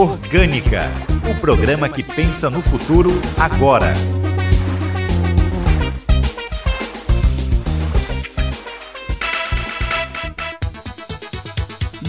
Orgânica, 0.00 0.90
o 1.30 1.38
programa 1.42 1.86
que 1.86 2.02
pensa 2.02 2.48
no 2.48 2.62
futuro 2.62 3.10
agora. 3.38 3.92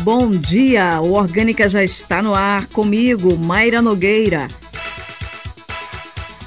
Bom 0.04 0.30
dia, 0.30 1.02
o 1.02 1.12
Orgânica 1.12 1.68
já 1.68 1.84
está 1.84 2.24
no 2.24 2.34
ar 2.34 2.66
comigo, 2.68 3.38
Mayra 3.38 3.82
Nogueira. 3.82 4.48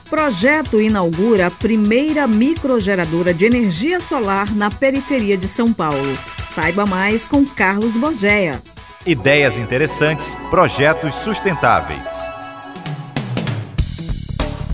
Projeto 0.09 0.81
inaugura 0.81 1.49
a 1.49 1.51
primeira 1.51 2.27
microgeradora 2.27 3.35
de 3.35 3.45
energia 3.45 4.01
solar 4.01 4.51
na 4.55 4.71
periferia 4.71 5.37
de 5.37 5.47
São 5.47 5.75
Paulo. 5.75 6.19
Saiba 6.43 6.87
mais 6.87 7.29
com 7.29 7.45
Carlos 7.45 7.99
Borgeia. 7.99 8.63
Ideias 9.07 9.59
interessantes, 9.59 10.35
projetos 10.49 11.15
sustentáveis. 11.17 12.09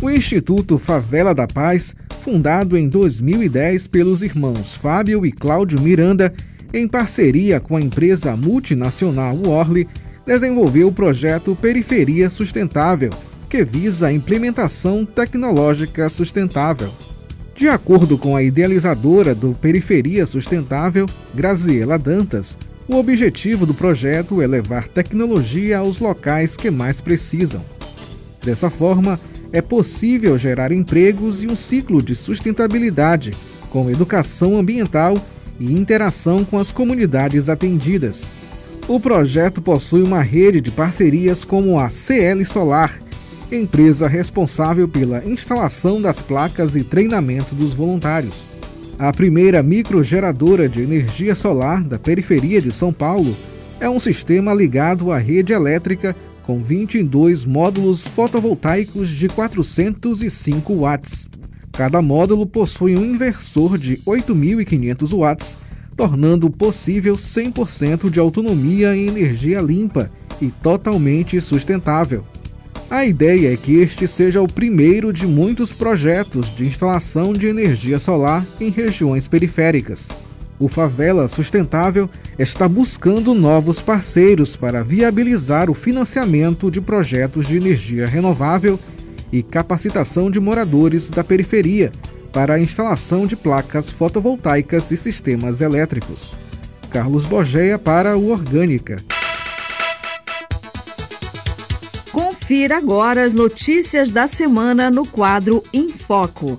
O 0.01 0.09
Instituto 0.09 0.79
Favela 0.79 1.35
da 1.35 1.49
Paz, 1.49 1.97
fundado 2.23 2.79
em 2.79 2.89
2010 2.89 3.89
pelos 3.89 4.23
irmãos 4.23 4.77
Fábio 4.77 5.27
e 5.27 5.33
Cláudio 5.33 5.81
Miranda, 5.81 6.33
em 6.73 6.87
parceria 6.87 7.59
com 7.59 7.77
a 7.77 7.81
empresa 7.81 8.37
multinacional 8.37 9.35
Worley, 9.35 9.89
desenvolveu 10.25 10.87
o 10.87 10.93
projeto 10.93 11.57
Periferia 11.57 12.31
Sustentável, 12.31 13.11
que 13.49 13.65
visa 13.65 14.07
a 14.07 14.13
implementação 14.13 15.05
tecnológica 15.05 16.09
sustentável. 16.09 16.93
De 17.53 17.67
acordo 17.67 18.17
com 18.17 18.37
a 18.37 18.45
idealizadora 18.45 19.35
do 19.35 19.55
Periferia 19.55 20.25
Sustentável, 20.25 21.07
Graziela 21.35 21.99
Dantas, 21.99 22.57
o 22.93 22.97
objetivo 22.97 23.65
do 23.65 23.73
projeto 23.73 24.43
é 24.43 24.47
levar 24.49 24.89
tecnologia 24.89 25.79
aos 25.79 26.01
locais 26.01 26.57
que 26.57 26.71
mais 26.71 27.01
precisam. 27.01 27.65
Dessa 28.43 28.69
forma, 28.69 29.19
é 29.53 29.63
possível 29.63 30.37
gerar 30.37 30.73
empregos 30.73 31.45
e 31.45 31.47
um 31.47 31.55
ciclo 31.55 32.03
de 32.03 32.17
sustentabilidade, 32.17 33.31
com 33.71 33.89
educação 33.89 34.59
ambiental 34.59 35.17
e 35.59 35.73
interação 35.73 36.45
com 36.45 36.59
as 36.59 36.73
comunidades 36.73 37.49
atendidas. 37.49 38.25
O 38.89 38.99
projeto 38.99 39.63
possui 39.63 40.03
uma 40.03 40.21
rede 40.21 40.61
de 40.61 40.73
parcerias 40.73 41.45
como 41.45 41.79
a 41.79 41.89
CL 41.89 42.45
Solar, 42.45 43.01
empresa 43.53 44.09
responsável 44.09 44.89
pela 44.89 45.25
instalação 45.25 46.03
das 46.03 46.21
placas 46.21 46.75
e 46.75 46.83
treinamento 46.83 47.55
dos 47.55 47.73
voluntários. 47.73 48.50
A 49.01 49.15
primeira 49.15 49.63
microgeradora 49.63 50.69
de 50.69 50.83
energia 50.83 51.35
solar 51.35 51.83
da 51.83 51.99
periferia 51.99 52.61
de 52.61 52.71
São 52.71 52.93
Paulo 52.93 53.35
é 53.81 53.89
um 53.89 53.99
sistema 53.99 54.53
ligado 54.53 55.11
à 55.11 55.17
rede 55.17 55.55
elétrica 55.55 56.15
com 56.43 56.63
22 56.63 57.47
módulos 57.47 58.07
fotovoltaicos 58.07 59.09
de 59.09 59.27
405 59.27 60.75
watts. 60.75 61.31
Cada 61.73 62.03
módulo 62.03 62.47
possui 62.47 62.95
um 62.95 63.03
inversor 63.03 63.79
de 63.79 63.97
8.500 64.07 65.19
watts, 65.19 65.57
tornando 65.97 66.51
possível 66.51 67.15
100% 67.15 68.11
de 68.11 68.21
autonomia 68.21 68.95
em 68.95 69.09
energia 69.09 69.63
limpa 69.63 70.11
e 70.43 70.51
totalmente 70.51 71.41
sustentável. 71.41 72.23
A 72.91 73.05
ideia 73.05 73.55
é 73.55 73.57
que 73.57 73.79
este 73.79 74.05
seja 74.09 74.43
o 74.43 74.53
primeiro 74.53 75.13
de 75.13 75.25
muitos 75.25 75.71
projetos 75.71 76.53
de 76.57 76.67
instalação 76.67 77.33
de 77.33 77.47
energia 77.47 78.01
solar 78.01 78.45
em 78.61 78.69
regiões 78.69 79.29
periféricas. 79.29 80.09
O 80.59 80.67
Favela 80.67 81.29
Sustentável 81.29 82.11
está 82.37 82.69
buscando 82.69 83.33
novos 83.33 83.81
parceiros 83.81 84.57
para 84.57 84.83
viabilizar 84.83 85.71
o 85.71 85.75
financiamento 85.75 86.69
de 86.69 86.81
projetos 86.81 87.47
de 87.47 87.57
energia 87.57 88.09
renovável 88.09 88.77
e 89.33 89.41
capacitação 89.41 90.29
de 90.29 90.41
moradores 90.41 91.11
da 91.11 91.23
periferia 91.23 91.93
para 92.33 92.55
a 92.55 92.61
instalação 92.61 93.25
de 93.25 93.37
placas 93.37 93.89
fotovoltaicas 93.89 94.91
e 94.91 94.97
sistemas 94.97 95.61
elétricos. 95.61 96.33
Carlos 96.91 97.25
Borgeia 97.25 97.79
para 97.79 98.19
o 98.19 98.33
Orgânica. 98.33 98.97
Confira 102.51 102.79
agora 102.79 103.23
as 103.23 103.37
notícias 103.37 104.11
da 104.11 104.27
semana 104.27 104.91
no 104.91 105.07
quadro 105.07 105.63
Em 105.73 105.89
Foco. 105.89 106.59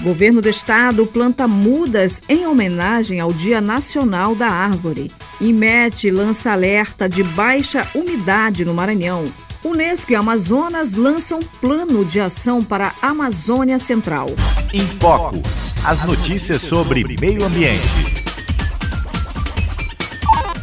Governo 0.00 0.40
do 0.40 0.48
Estado 0.48 1.04
planta 1.04 1.48
mudas 1.48 2.22
em 2.28 2.46
homenagem 2.46 3.18
ao 3.18 3.32
Dia 3.32 3.60
Nacional 3.60 4.36
da 4.36 4.46
Árvore. 4.46 5.10
IMET 5.40 6.12
lança 6.12 6.52
alerta 6.52 7.08
de 7.08 7.24
baixa 7.24 7.84
umidade 7.92 8.64
no 8.64 8.72
Maranhão. 8.72 9.24
Unesco 9.64 10.12
e 10.12 10.14
Amazonas 10.14 10.92
lançam 10.92 11.40
plano 11.60 12.04
de 12.04 12.20
ação 12.20 12.62
para 12.62 12.94
a 13.02 13.08
Amazônia 13.08 13.80
Central. 13.80 14.28
Em 14.72 14.86
Foco, 15.00 15.42
as 15.84 16.04
notícias 16.04 16.62
sobre 16.62 17.04
meio 17.20 17.44
ambiente. 17.44 18.15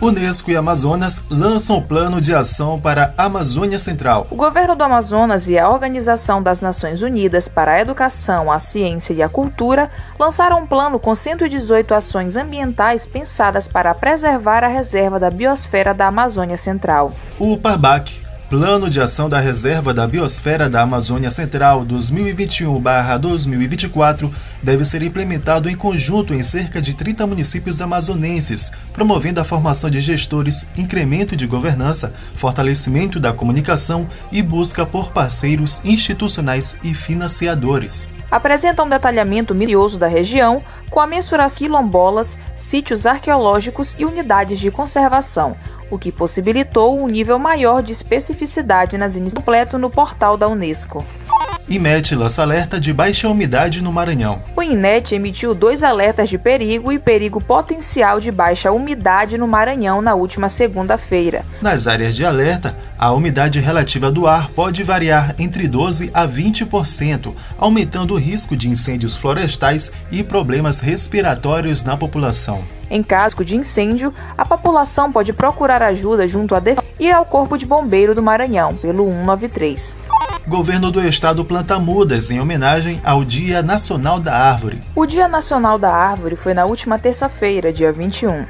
Unesco 0.03 0.51
e 0.51 0.57
Amazonas 0.57 1.21
lançam 1.29 1.77
o 1.77 1.81
plano 1.81 2.19
de 2.19 2.35
ação 2.35 2.77
para 2.77 3.13
a 3.17 3.23
Amazônia 3.23 3.79
Central. 3.79 4.27
O 4.29 4.35
governo 4.35 4.75
do 4.75 4.83
Amazonas 4.83 5.47
e 5.47 5.57
a 5.57 5.69
Organização 5.69 6.43
das 6.43 6.61
Nações 6.61 7.01
Unidas 7.01 7.47
para 7.47 7.71
a 7.71 7.79
Educação, 7.79 8.51
a 8.51 8.59
Ciência 8.59 9.13
e 9.13 9.23
a 9.23 9.29
Cultura 9.29 9.89
lançaram 10.19 10.59
um 10.59 10.67
plano 10.67 10.99
com 10.99 11.15
118 11.15 11.93
ações 11.93 12.35
ambientais 12.35 13.05
pensadas 13.05 13.65
para 13.65 13.93
preservar 13.93 14.61
a 14.65 14.67
reserva 14.67 15.17
da 15.17 15.29
biosfera 15.29 15.93
da 15.93 16.07
Amazônia 16.07 16.57
Central. 16.57 17.13
O 17.39 17.57
PARBAC 17.57 18.22
Plano 18.53 18.87
de 18.87 19.01
Ação 19.01 19.27
da 19.27 19.39
Reserva 19.39 19.95
da 19.95 20.05
Biosfera 20.05 20.69
da 20.69 20.83
Amazônia 20.83 21.31
Central 21.31 21.83
2021-2024 21.87 24.31
deve 24.61 24.85
ser 24.85 25.01
implementado 25.01 25.67
em 25.67 25.75
conjunto 25.75 26.35
em 26.35 26.43
cerca 26.43 26.79
de 26.79 26.93
30 26.93 27.25
municípios 27.25 27.81
amazonenses, 27.81 28.71
promovendo 28.93 29.39
a 29.39 29.43
formação 29.43 29.89
de 29.89 29.99
gestores, 30.01 30.67
incremento 30.77 31.35
de 31.35 31.47
governança, 31.47 32.13
fortalecimento 32.35 33.19
da 33.19 33.33
comunicação 33.33 34.05
e 34.31 34.43
busca 34.43 34.85
por 34.85 35.11
parceiros 35.11 35.81
institucionais 35.83 36.77
e 36.83 36.93
financiadores. 36.93 38.07
Apresenta 38.29 38.83
um 38.83 38.89
detalhamento 38.89 39.55
minucioso 39.55 39.97
da 39.97 40.05
região, 40.05 40.61
com 40.91 40.99
a 40.99 41.07
mensuração 41.07 41.57
quilombolas, 41.57 42.37
sítios 42.55 43.07
arqueológicos 43.07 43.95
e 43.97 44.05
unidades 44.05 44.59
de 44.59 44.69
conservação 44.69 45.57
o 45.93 45.99
que 45.99 46.11
possibilitou 46.11 46.99
um 46.99 47.07
nível 47.07 47.37
maior 47.37 47.83
de 47.83 47.91
especificidade 47.91 48.97
nas 48.97 49.15
iniciativas 49.15 49.33
completo 49.33 49.77
no 49.77 49.89
portal 49.89 50.37
da 50.37 50.47
Unesco. 50.47 51.05
IMET 51.67 52.13
lança 52.13 52.41
alerta 52.41 52.77
de 52.77 52.91
baixa 52.91 53.29
umidade 53.29 53.81
no 53.81 53.91
Maranhão. 53.91 54.41
O 54.55 54.61
INET 54.61 55.15
emitiu 55.15 55.55
dois 55.55 55.81
alertas 55.81 56.27
de 56.27 56.37
perigo 56.37 56.91
e 56.91 56.99
perigo 56.99 57.39
potencial 57.41 58.19
de 58.19 58.31
baixa 58.31 58.71
umidade 58.71 59.37
no 59.37 59.47
Maranhão 59.47 60.01
na 60.01 60.13
última 60.13 60.49
segunda-feira. 60.49 61.45
Nas 61.61 61.87
áreas 61.87 62.15
de 62.15 62.25
alerta, 62.25 62.75
a 62.99 63.11
umidade 63.11 63.59
relativa 63.59 64.11
do 64.11 64.27
ar 64.27 64.49
pode 64.49 64.83
variar 64.83 65.35
entre 65.39 65.67
12% 65.67 66.11
a 66.13 66.27
20%, 66.27 67.33
aumentando 67.57 68.13
o 68.13 68.17
risco 68.17 68.57
de 68.57 68.69
incêndios 68.69 69.15
florestais 69.15 69.91
e 70.11 70.21
problemas 70.21 70.81
respiratórios 70.81 71.81
na 71.81 71.95
população. 71.95 72.63
Em 72.89 73.01
caso 73.01 73.43
de 73.43 73.55
incêndio, 73.55 74.13
a 74.37 74.45
população 74.45 75.11
pode 75.11 75.33
procurar 75.33 75.81
ajuda 75.81 76.27
junto 76.27 76.53
à 76.53 76.59
Defesa 76.59 76.85
e 76.99 77.11
ao 77.11 77.25
Corpo 77.25 77.57
de 77.57 77.65
Bombeiro 77.65 78.13
do 78.13 78.21
Maranhão, 78.21 78.75
pelo 78.75 79.05
193. 79.09 79.97
Governo 80.45 80.91
do 80.91 81.01
Estado 81.07 81.45
planta 81.45 81.79
mudas 81.79 82.29
em 82.29 82.41
homenagem 82.41 82.99
ao 83.01 83.23
Dia 83.23 83.63
Nacional 83.63 84.19
da 84.19 84.35
Árvore. 84.35 84.81
O 84.93 85.05
Dia 85.05 85.25
Nacional 85.25 85.79
da 85.79 85.89
Árvore 85.89 86.35
foi 86.35 86.53
na 86.53 86.65
última 86.65 86.99
terça-feira, 86.99 87.71
dia 87.71 87.93
21. 87.93 88.45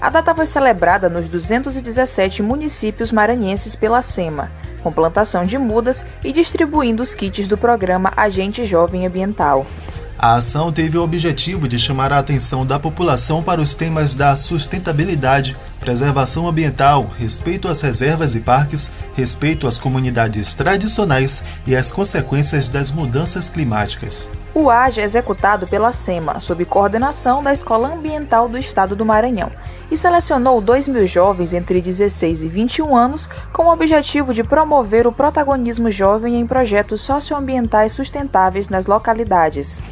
A 0.00 0.08
data 0.08 0.34
foi 0.34 0.46
celebrada 0.46 1.10
nos 1.10 1.28
217 1.28 2.42
municípios 2.42 3.12
maranhenses 3.12 3.76
pela 3.76 4.00
SEMA, 4.00 4.50
com 4.82 4.90
plantação 4.90 5.44
de 5.44 5.58
mudas 5.58 6.02
e 6.24 6.32
distribuindo 6.32 7.02
os 7.02 7.12
kits 7.12 7.46
do 7.46 7.58
programa 7.58 8.10
Agente 8.16 8.64
Jovem 8.64 9.06
Ambiental. 9.06 9.66
A 10.16 10.36
ação 10.36 10.72
teve 10.72 10.96
o 10.96 11.02
objetivo 11.02 11.66
de 11.66 11.76
chamar 11.76 12.12
a 12.12 12.18
atenção 12.18 12.64
da 12.64 12.78
população 12.78 13.42
para 13.42 13.60
os 13.60 13.74
temas 13.74 14.14
da 14.14 14.36
sustentabilidade, 14.36 15.56
preservação 15.80 16.48
ambiental, 16.48 17.10
respeito 17.18 17.66
às 17.66 17.80
reservas 17.80 18.34
e 18.36 18.40
parques, 18.40 18.92
respeito 19.16 19.66
às 19.66 19.76
comunidades 19.76 20.54
tradicionais 20.54 21.42
e 21.66 21.74
as 21.74 21.90
consequências 21.90 22.68
das 22.68 22.92
mudanças 22.92 23.50
climáticas. 23.50 24.30
O 24.54 24.70
AGE 24.70 25.00
é 25.00 25.04
executado 25.04 25.66
pela 25.66 25.90
SEMA, 25.90 26.38
sob 26.38 26.64
coordenação 26.64 27.42
da 27.42 27.52
Escola 27.52 27.92
Ambiental 27.92 28.48
do 28.48 28.56
Estado 28.56 28.94
do 28.94 29.04
Maranhão, 29.04 29.50
e 29.90 29.96
selecionou 29.96 30.60
2 30.60 30.88
mil 30.88 31.06
jovens 31.08 31.52
entre 31.52 31.80
16 31.80 32.44
e 32.44 32.48
21 32.48 32.96
anos 32.96 33.28
com 33.52 33.64
o 33.64 33.72
objetivo 33.72 34.32
de 34.32 34.44
promover 34.44 35.08
o 35.08 35.12
protagonismo 35.12 35.90
jovem 35.90 36.38
em 36.38 36.46
projetos 36.46 37.00
socioambientais 37.00 37.92
sustentáveis 37.92 38.68
nas 38.68 38.86
localidades. 38.86 39.82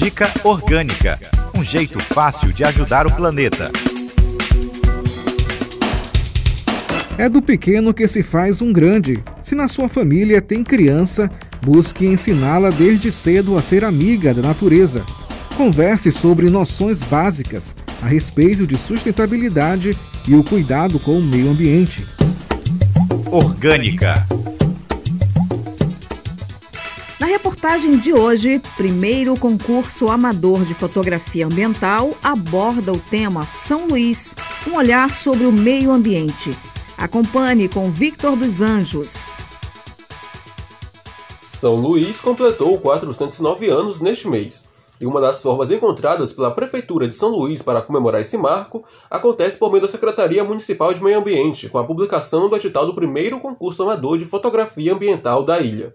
Dica 0.00 0.32
Orgânica 0.44 1.18
um 1.54 1.62
jeito 1.62 2.02
fácil 2.14 2.54
de 2.54 2.64
ajudar 2.64 3.06
o 3.06 3.14
planeta. 3.14 3.70
É 7.18 7.28
do 7.28 7.42
pequeno 7.42 7.92
que 7.92 8.08
se 8.08 8.22
faz 8.22 8.62
um 8.62 8.72
grande. 8.72 9.22
Se 9.42 9.54
na 9.54 9.68
sua 9.68 9.90
família 9.90 10.40
tem 10.40 10.64
criança, 10.64 11.30
busque 11.60 12.06
ensiná-la 12.06 12.70
desde 12.70 13.12
cedo 13.12 13.58
a 13.58 13.62
ser 13.62 13.84
amiga 13.84 14.32
da 14.32 14.40
natureza. 14.40 15.04
Converse 15.54 16.10
sobre 16.10 16.48
noções 16.48 17.02
básicas 17.02 17.74
a 18.00 18.06
respeito 18.06 18.66
de 18.66 18.78
sustentabilidade 18.78 19.94
e 20.26 20.34
o 20.34 20.42
cuidado 20.42 20.98
com 20.98 21.18
o 21.18 21.22
meio 21.22 21.50
ambiente. 21.50 22.06
Orgânica. 23.30 24.26
Reportagem 27.60 27.98
de 27.98 28.14
hoje, 28.14 28.58
primeiro 28.74 29.38
concurso 29.38 30.08
amador 30.08 30.64
de 30.64 30.72
fotografia 30.72 31.44
ambiental 31.44 32.14
aborda 32.22 32.90
o 32.90 32.98
tema 32.98 33.42
São 33.42 33.86
Luís, 33.86 34.34
um 34.66 34.76
olhar 34.76 35.12
sobre 35.12 35.44
o 35.44 35.52
meio 35.52 35.92
ambiente. 35.92 36.56
Acompanhe 36.96 37.68
com 37.68 37.90
Victor 37.90 38.34
dos 38.34 38.62
Anjos. 38.62 39.26
São 41.42 41.74
Luís 41.74 42.18
completou 42.18 42.78
409 42.78 43.68
anos 43.68 44.00
neste 44.00 44.26
mês. 44.26 44.66
E 44.98 45.04
uma 45.04 45.20
das 45.20 45.42
formas 45.42 45.70
encontradas 45.70 46.32
pela 46.32 46.50
Prefeitura 46.50 47.06
de 47.06 47.14
São 47.14 47.28
Luís 47.28 47.60
para 47.60 47.82
comemorar 47.82 48.22
esse 48.22 48.38
marco 48.38 48.82
acontece 49.10 49.58
por 49.58 49.70
meio 49.70 49.82
da 49.82 49.88
Secretaria 49.88 50.42
Municipal 50.42 50.94
de 50.94 51.04
Meio 51.04 51.18
Ambiente, 51.18 51.68
com 51.68 51.76
a 51.76 51.84
publicação 51.84 52.48
do 52.48 52.56
edital 52.56 52.86
do 52.86 52.94
primeiro 52.94 53.38
concurso 53.38 53.82
amador 53.82 54.16
de 54.16 54.24
fotografia 54.24 54.94
ambiental 54.94 55.42
da 55.44 55.60
ilha. 55.60 55.94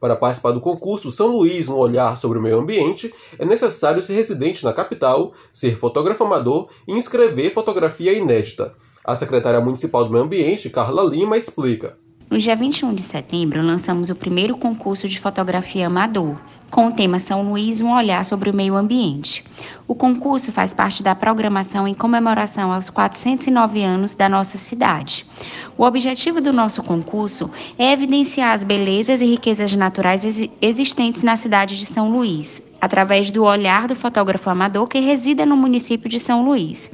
Para 0.00 0.16
participar 0.16 0.52
do 0.52 0.60
concurso 0.60 1.10
São 1.10 1.26
Luís, 1.26 1.68
um 1.68 1.76
olhar 1.76 2.16
sobre 2.16 2.38
o 2.38 2.42
meio 2.42 2.58
ambiente, 2.58 3.12
é 3.38 3.44
necessário 3.44 4.00
ser 4.00 4.14
residente 4.14 4.64
na 4.64 4.72
capital, 4.72 5.34
ser 5.52 5.76
fotógrafo 5.76 6.24
amador 6.24 6.70
e 6.88 6.92
inscrever 6.92 7.52
fotografia 7.52 8.14
inédita. 8.14 8.74
A 9.04 9.14
secretária 9.14 9.60
municipal 9.60 10.04
do 10.04 10.10
Meio 10.10 10.24
Ambiente, 10.24 10.70
Carla 10.70 11.02
Lima, 11.02 11.36
explica. 11.36 11.98
No 12.30 12.38
dia 12.38 12.54
21 12.54 12.94
de 12.94 13.02
setembro, 13.02 13.60
lançamos 13.60 14.08
o 14.08 14.14
primeiro 14.14 14.56
concurso 14.56 15.08
de 15.08 15.18
fotografia 15.18 15.88
amador, 15.88 16.36
com 16.70 16.86
o 16.86 16.92
tema 16.92 17.18
São 17.18 17.42
Luís, 17.42 17.80
um 17.80 17.92
olhar 17.92 18.24
sobre 18.24 18.48
o 18.48 18.54
meio 18.54 18.76
ambiente. 18.76 19.42
O 19.88 19.96
concurso 19.96 20.52
faz 20.52 20.72
parte 20.72 21.02
da 21.02 21.12
programação 21.12 21.88
em 21.88 21.92
comemoração 21.92 22.70
aos 22.70 22.88
409 22.88 23.82
anos 23.82 24.14
da 24.14 24.28
nossa 24.28 24.58
cidade. 24.58 25.26
O 25.76 25.82
objetivo 25.82 26.40
do 26.40 26.52
nosso 26.52 26.84
concurso 26.84 27.50
é 27.76 27.90
evidenciar 27.90 28.52
as 28.52 28.62
belezas 28.62 29.20
e 29.20 29.26
riquezas 29.26 29.74
naturais 29.74 30.22
existentes 30.62 31.24
na 31.24 31.34
cidade 31.34 31.76
de 31.80 31.86
São 31.86 32.12
Luís, 32.12 32.62
através 32.80 33.30
do 33.30 33.44
olhar 33.44 33.86
do 33.86 33.94
fotógrafo 33.94 34.48
amador 34.48 34.86
que 34.86 34.98
resida 35.00 35.44
no 35.44 35.56
município 35.56 36.08
de 36.08 36.18
São 36.18 36.44
Luís, 36.44 36.90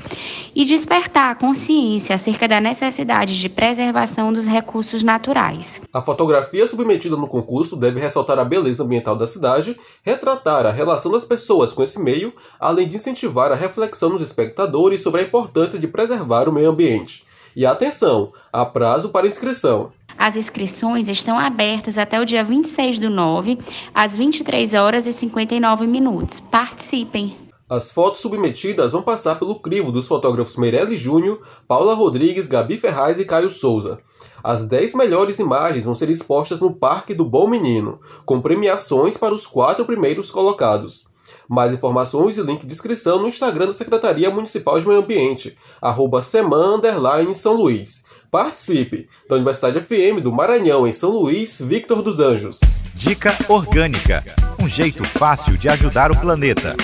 e 0.55 0.65
despertar 0.65 1.31
a 1.31 1.35
consciência 1.35 2.15
acerca 2.15 2.49
da 2.49 2.61
necessidade 2.61 3.39
de 3.39 3.49
preservação 3.49 4.33
dos 4.33 4.47
recursos 4.47 5.03
naturais. 5.03 5.81
A 5.93 6.03
fotografia 6.03 6.67
submetida 6.67 7.17
no 7.17 7.29
concurso 7.29 7.77
deve 7.77 8.01
ressaltar 8.01 8.39
a 8.39 8.45
beleza 8.45 8.83
ambiental 8.83 9.17
da 9.17 9.27
cidade, 9.27 9.79
retratar 10.03 10.67
a 10.67 10.73
relação 10.73 11.13
das 11.13 11.25
pessoas 11.25 11.73
com 11.73 11.83
esse 11.83 11.99
meio, 12.01 12.33
além 12.59 12.89
de 12.89 12.97
incentivar 12.97 13.53
a 13.53 13.55
reflexão 13.55 14.11
dos 14.11 14.23
espectadores 14.23 15.03
sobre 15.03 15.21
a 15.21 15.25
importância 15.25 15.79
de 15.79 15.87
preservar 15.87 16.49
o 16.49 16.53
meio 16.53 16.71
ambiente. 16.71 17.25
E 17.55 17.65
atenção, 17.65 18.33
há 18.53 18.67
prazo 18.67 19.09
para 19.09 19.27
inscrição. 19.27 19.91
As 20.19 20.37
inscrições 20.37 21.09
estão 21.09 21.39
abertas 21.39 21.99
até 21.99 22.21
o 22.21 22.25
dia 22.25 22.43
26 22.43 22.99
do 22.99 23.11
9, 23.11 23.59
às 23.95 24.17
23 24.17 24.75
horas 24.75 25.07
e 25.07 25.13
59 25.13 25.87
minutos. 25.87 26.41
Participem! 26.41 27.37
As 27.69 27.91
fotos 27.91 28.21
submetidas 28.21 28.93
vão 28.93 29.03
passar 29.03 29.41
pelo 29.41 29.59
crivo 29.59 29.91
dos 29.91 30.07
fotógrafos 30.07 30.57
Meirelles 30.57 31.01
Júnior, 31.01 31.41
Paula 31.67 31.95
Rodrigues, 31.95 32.47
Gabi 32.47 32.79
Ferraz 32.79 33.19
e 33.19 33.25
Caio 33.25 33.51
Souza. 33.51 33.99
As 34.43 34.65
10 34.67 34.95
melhores 34.95 35.41
imagens 35.41 35.85
vão 35.85 35.95
ser 35.95 36.09
expostas 36.09 36.61
no 36.61 36.73
Parque 36.73 37.13
do 37.13 37.25
Bom 37.25 37.49
Menino, 37.49 37.99
com 38.25 38.41
premiações 38.41 39.17
para 39.17 39.35
os 39.35 39.49
quatro 39.49 39.85
primeiros 39.85 40.31
colocados. 40.31 41.07
Mais 41.49 41.73
informações 41.73 42.37
e 42.37 42.43
link 42.43 42.65
de 42.65 42.73
inscrição 42.73 43.21
no 43.21 43.27
Instagram 43.27 43.67
da 43.67 43.73
Secretaria 43.73 44.31
Municipal 44.31 44.79
de 44.79 44.87
Meio 44.87 45.01
Ambiente, 45.01 45.57
arroba 45.83 46.23
São 46.23 47.53
Luís. 47.53 48.05
Participe! 48.31 49.09
Da 49.29 49.37
Universidade 49.37 49.81
FM 49.81 50.23
do 50.23 50.33
Maranhão, 50.33 50.87
em 50.87 50.93
São 50.93 51.11
Luís, 51.11 51.61
Victor 51.61 52.03
dos 52.03 52.21
Anjos. 52.21 52.61
Dica 52.95 53.37
Orgânica 53.49 54.23
um 54.67 54.69
jeito 54.69 55.05
fácil 55.05 55.57
de 55.57 55.69
ajudar 55.69 56.11
o 56.11 56.17
planeta. 56.19 56.75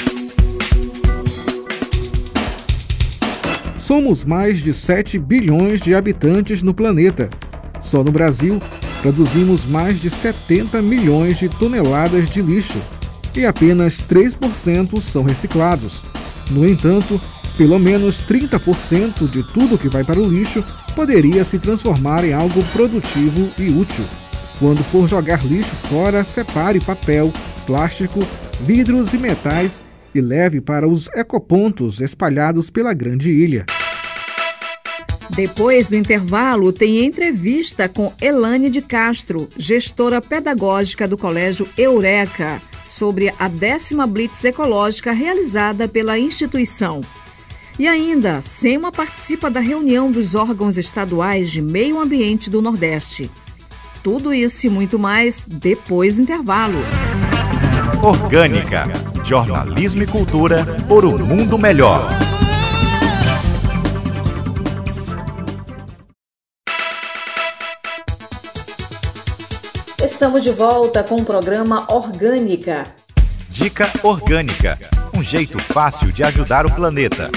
Somos 3.78 4.24
mais 4.24 4.62
de 4.62 4.72
7 4.72 5.18
bilhões 5.18 5.80
de 5.80 5.94
habitantes 5.94 6.62
no 6.62 6.72
planeta. 6.72 7.28
Só 7.80 8.04
no 8.04 8.12
Brasil, 8.12 8.62
produzimos 9.00 9.64
mais 9.64 10.00
de 10.00 10.08
70 10.08 10.80
milhões 10.80 11.38
de 11.38 11.48
toneladas 11.48 12.30
de 12.30 12.40
lixo 12.40 12.78
e 13.34 13.44
apenas 13.44 14.00
3% 14.00 15.00
são 15.00 15.24
reciclados. 15.24 16.04
No 16.50 16.68
entanto, 16.68 17.20
pelo 17.56 17.78
menos 17.78 18.22
30% 18.22 19.28
de 19.30 19.42
tudo 19.42 19.78
que 19.78 19.88
vai 19.88 20.04
para 20.04 20.20
o 20.20 20.28
lixo 20.28 20.64
poderia 20.94 21.44
se 21.44 21.58
transformar 21.58 22.24
em 22.24 22.32
algo 22.32 22.62
produtivo 22.72 23.52
e 23.58 23.68
útil. 23.70 24.04
Quando 24.58 24.82
for 24.84 25.08
jogar 25.08 25.44
lixo 25.44 25.74
fora, 25.74 26.24
separe 26.24 26.80
papel, 26.80 27.32
plástico, 27.66 28.20
vidros 28.60 29.12
e 29.12 29.18
metais 29.18 29.82
e 30.14 30.20
leve 30.20 30.60
para 30.60 30.88
os 30.88 31.08
ecopontos 31.08 32.00
espalhados 32.00 32.70
pela 32.70 32.94
grande 32.94 33.30
ilha. 33.30 33.66
Depois 35.34 35.88
do 35.88 35.96
intervalo, 35.96 36.72
tem 36.72 37.04
entrevista 37.04 37.88
com 37.88 38.12
Elane 38.20 38.68
de 38.68 38.82
Castro, 38.82 39.48
gestora 39.56 40.20
pedagógica 40.20 41.08
do 41.08 41.16
Colégio 41.16 41.66
Eureka, 41.76 42.60
sobre 42.84 43.32
a 43.38 43.48
décima 43.48 44.06
Blitz 44.06 44.44
Ecológica 44.44 45.10
realizada 45.12 45.88
pela 45.88 46.18
instituição. 46.18 47.00
E 47.78 47.88
ainda, 47.88 48.42
SEMA 48.42 48.92
participa 48.92 49.50
da 49.50 49.58
reunião 49.58 50.10
dos 50.10 50.34
órgãos 50.34 50.76
estaduais 50.76 51.50
de 51.50 51.62
meio 51.62 51.98
ambiente 51.98 52.50
do 52.50 52.60
Nordeste. 52.60 53.30
Tudo 54.02 54.34
isso 54.34 54.66
e 54.66 54.70
muito 54.70 54.98
mais 54.98 55.46
depois 55.48 56.16
do 56.16 56.22
intervalo. 56.22 56.78
Orgânica. 58.02 58.84
Jornalismo 59.24 60.02
e 60.02 60.06
cultura 60.06 60.66
por 60.86 61.04
um 61.04 61.16
mundo 61.18 61.56
melhor. 61.56 62.06
Estamos 70.04 70.42
de 70.42 70.50
volta 70.50 71.02
com 71.02 71.16
o 71.16 71.24
programa 71.24 71.86
Orgânica. 71.88 72.84
Dica 73.48 73.90
Orgânica. 74.02 74.78
Um 75.14 75.22
jeito 75.22 75.58
fácil 75.72 76.12
de 76.12 76.22
ajudar 76.22 76.66
o 76.66 76.74
planeta. 76.74 77.30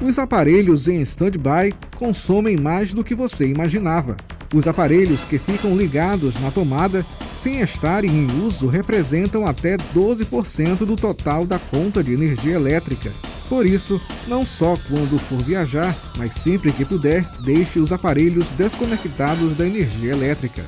Os 0.00 0.18
aparelhos 0.18 0.88
em 0.88 1.00
stand-by 1.00 1.74
consomem 1.96 2.56
mais 2.56 2.92
do 2.92 3.02
que 3.02 3.14
você 3.14 3.46
imaginava. 3.46 4.16
Os 4.54 4.68
aparelhos 4.68 5.24
que 5.24 5.38
ficam 5.38 5.74
ligados 5.74 6.38
na 6.40 6.50
tomada 6.50 7.04
sem 7.34 7.60
estarem 7.60 8.10
em 8.10 8.46
uso 8.46 8.66
representam 8.66 9.46
até 9.46 9.76
12% 9.76 10.84
do 10.84 10.96
total 10.96 11.46
da 11.46 11.58
conta 11.58 12.04
de 12.04 12.12
energia 12.12 12.54
elétrica. 12.54 13.10
Por 13.48 13.64
isso, 13.64 14.00
não 14.26 14.44
só 14.44 14.76
quando 14.88 15.18
for 15.18 15.38
viajar, 15.38 15.96
mas 16.16 16.34
sempre 16.34 16.72
que 16.72 16.84
puder, 16.84 17.24
deixe 17.42 17.78
os 17.78 17.90
aparelhos 17.90 18.50
desconectados 18.50 19.54
da 19.54 19.66
energia 19.66 20.12
elétrica. 20.12 20.64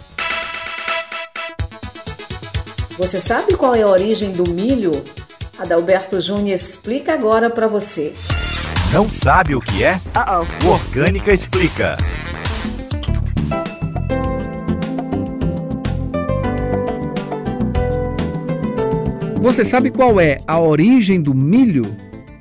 Você 2.96 3.20
sabe 3.20 3.56
qual 3.56 3.74
é 3.74 3.82
a 3.82 3.88
origem 3.88 4.32
do 4.32 4.48
milho? 4.52 4.92
Adalberto 5.58 6.20
Júnior 6.20 6.54
explica 6.54 7.12
agora 7.12 7.50
para 7.50 7.66
você. 7.66 8.14
Não 8.90 9.06
sabe 9.06 9.54
o 9.54 9.60
que 9.60 9.84
é? 9.84 9.96
Uh 9.96 10.46
-oh. 10.46 10.64
O 10.64 10.68
Orgânica 10.68 11.30
explica. 11.30 11.98
Você 19.42 19.62
sabe 19.62 19.90
qual 19.90 20.18
é 20.18 20.40
a 20.46 20.58
origem 20.58 21.20
do 21.20 21.34
milho? 21.34 21.84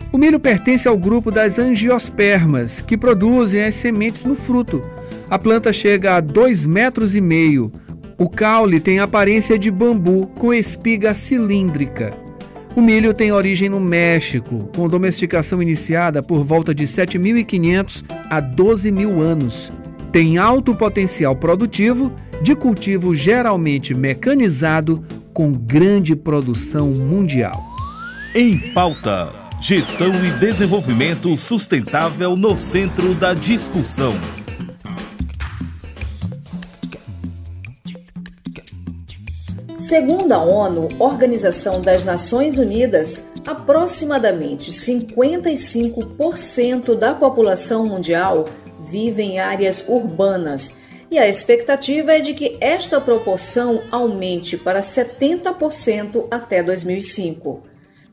O 0.10 0.18
milho 0.18 0.40
pertence 0.40 0.88
ao 0.88 0.98
grupo 0.98 1.30
das 1.30 1.60
angiospermas, 1.60 2.80
que 2.80 2.98
produzem 2.98 3.66
as 3.66 3.76
sementes 3.76 4.24
no 4.24 4.34
fruto. 4.34 4.82
A 5.30 5.38
planta 5.38 5.74
chega 5.74 6.16
a 6.16 6.22
2,5 6.22 6.68
metros 6.68 7.14
e 7.14 7.20
meio. 7.20 7.70
O 8.18 8.30
caule 8.30 8.80
tem 8.80 9.00
aparência 9.00 9.60
de 9.60 9.70
bambu 9.70 10.28
com 10.28 10.54
espiga 10.54 11.14
cilíndrica. 11.14 12.27
O 12.78 12.82
milho 12.82 13.12
tem 13.12 13.32
origem 13.32 13.70
no 13.70 13.80
México, 13.80 14.70
com 14.76 14.88
domesticação 14.88 15.60
iniciada 15.64 16.22
por 16.22 16.44
volta 16.44 16.76
de 16.76 16.84
7.500 16.84 18.04
a 18.30 18.40
12.000 18.40 19.20
anos. 19.20 19.72
Tem 20.12 20.38
alto 20.38 20.76
potencial 20.76 21.36
produtivo, 21.36 22.14
de 22.40 22.56
cultivo 22.56 23.16
geralmente 23.16 23.96
mecanizado, 23.96 25.04
com 25.34 25.54
grande 25.54 26.16
produção 26.16 26.92
mundial. 26.92 27.64
Em 28.36 28.60
pauta. 28.76 29.34
Gestão 29.60 30.14
e 30.24 30.30
desenvolvimento 30.34 31.36
sustentável 31.36 32.38
no 32.38 32.60
centro 32.60 33.16
da 33.16 33.34
discussão. 33.34 34.14
Segundo 39.88 40.34
a 40.34 40.44
ONU, 40.44 40.90
Organização 41.00 41.82
das 41.82 42.04
Nações 42.04 42.58
Unidas, 42.58 43.26
aproximadamente 43.46 44.70
55% 44.70 46.94
da 46.94 47.14
população 47.14 47.86
mundial 47.86 48.44
vive 48.82 49.24
em 49.24 49.40
áreas 49.40 49.88
urbanas 49.88 50.74
e 51.10 51.18
a 51.18 51.26
expectativa 51.26 52.12
é 52.12 52.20
de 52.20 52.34
que 52.34 52.58
esta 52.60 53.00
proporção 53.00 53.82
aumente 53.90 54.58
para 54.58 54.82
70% 54.82 56.28
até 56.30 56.62
2005. 56.62 57.64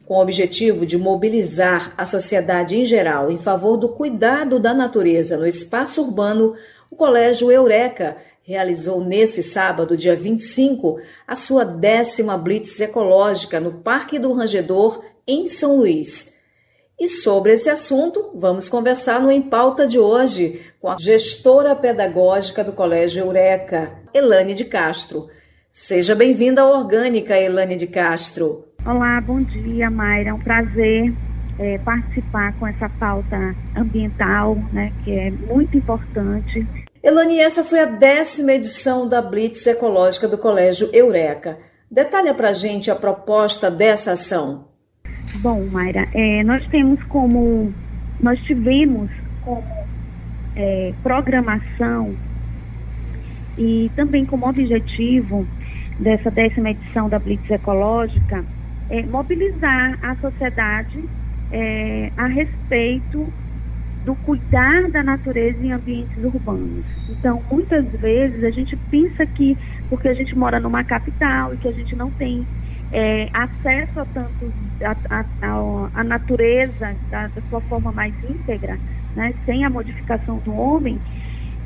Com 0.07 0.15
o 0.15 0.23
objetivo 0.23 0.87
de 0.87 0.97
mobilizar 0.97 1.93
a 1.99 2.07
sociedade 2.07 2.77
em 2.77 2.85
geral 2.85 3.33
em 3.33 3.39
favor 3.39 3.77
do 3.77 3.89
cuidado 3.89 4.61
da 4.61 4.73
natureza 4.73 5.37
no 5.37 5.45
espaço 5.45 6.03
urbano, 6.03 6.55
o 6.89 6.95
Colégio 6.95 7.51
Eureka 7.51 8.17
realizou 8.47 9.03
nesse 9.03 9.43
sábado, 9.43 9.97
dia 9.97 10.15
25, 10.15 11.01
a 11.27 11.35
sua 11.35 11.65
décima 11.65 12.37
Blitz 12.37 12.79
Ecológica 12.79 13.59
no 13.59 13.73
Parque 13.73 14.19
do 14.19 14.35
Rangedor, 14.35 15.03
em 15.27 15.49
São 15.49 15.79
Luís. 15.79 16.35
E 17.01 17.09
sobre 17.09 17.53
esse 17.53 17.71
assunto, 17.71 18.31
vamos 18.35 18.69
conversar 18.69 19.21
no 19.21 19.33
Em 19.33 19.41
Pauta 19.41 19.87
de 19.87 19.99
hoje 19.99 20.61
com 20.79 20.91
a 20.91 20.97
gestora 20.99 21.75
pedagógica 21.75 22.63
do 22.63 22.73
Colégio 22.73 23.25
Eureka, 23.25 23.91
Elane 24.13 24.55
de 24.55 24.67
Castro. 24.67 25.29
Seja 25.73 26.15
bem-vinda 26.15 26.61
à 26.61 26.67
Orgânica, 26.67 27.37
Elane 27.37 27.77
de 27.77 27.87
Castro. 27.87 28.67
Olá, 28.87 29.21
bom 29.23 29.43
dia, 29.43 29.91
Mayra. 29.91 30.29
É 30.29 30.35
um 30.35 30.39
prazer 30.39 31.13
é, 31.59 31.79
participar 31.79 32.53
com 32.59 32.67
essa 32.67 32.89
pauta 32.91 33.57
ambiental, 33.75 34.57
né, 34.71 34.93
que 35.03 35.13
é 35.13 35.31
muito 35.31 35.77
importante. 35.79 36.84
Elane, 37.05 37.39
essa 37.39 37.63
foi 37.63 37.81
a 37.81 37.85
décima 37.85 38.55
edição 38.55 39.07
da 39.07 39.21
Blitz 39.21 39.67
Ecológica 39.67 40.27
do 40.27 40.39
Colégio 40.39 40.89
Eureka. 40.91 41.59
Detalha 41.91 42.33
para 42.33 42.51
gente 42.55 42.91
a 42.91 42.97
proposta 42.97 43.71
dessa 43.71 44.13
ação. 44.13 44.69
Bom, 45.41 45.67
Mayra, 45.67 46.09
é, 46.15 46.43
nós 46.45 46.67
temos 46.69 47.03
como, 47.03 47.71
nós 48.19 48.41
tivemos 48.45 49.11
como 49.45 49.63
é, 50.57 50.95
programação 51.03 52.17
e 53.59 53.91
também 53.95 54.25
como 54.25 54.49
objetivo 54.49 55.47
dessa 56.01 56.31
décima 56.31 56.71
edição 56.71 57.07
da 57.07 57.19
Blitz 57.19 57.51
Ecológica 57.51 58.43
é, 58.89 59.03
mobilizar 59.03 59.99
a 60.03 60.17
sociedade 60.17 61.05
é, 61.53 62.11
a 62.17 62.25
respeito 62.25 63.31
do 64.05 64.15
cuidar 64.15 64.91
da 64.91 65.03
natureza 65.03 65.59
em 65.65 65.73
ambientes 65.73 66.23
urbanos. 66.23 66.85
Então, 67.09 67.43
muitas 67.51 67.91
vezes 67.93 68.45
a 68.45 68.51
gente 68.51 68.77
pensa 68.91 69.27
que 69.27 69.57
porque 69.89 70.09
a 70.09 70.15
gente 70.15 70.37
mora 70.37 70.61
numa 70.61 70.85
capital 70.85 71.55
e 71.55 71.59
que 71.59 71.69
a 71.69 71.73
gente 71.73 71.97
não 71.97 72.11
tem 72.11 72.47
é, 72.93 73.29
acesso 73.33 74.01
a 74.01 74.05
tanto 74.05 74.53
a, 75.95 76.05
natureza 76.05 76.95
da, 77.11 77.29
da, 77.29 77.43
sua 77.49 77.61
forma 77.63 77.93
mais 77.93 78.15
íntegra, 78.23 78.79
né, 79.17 79.35
sem 79.45 79.65
a 79.65 79.71
modificação 79.71 80.39
do 80.39 80.55
homem, 80.55 80.99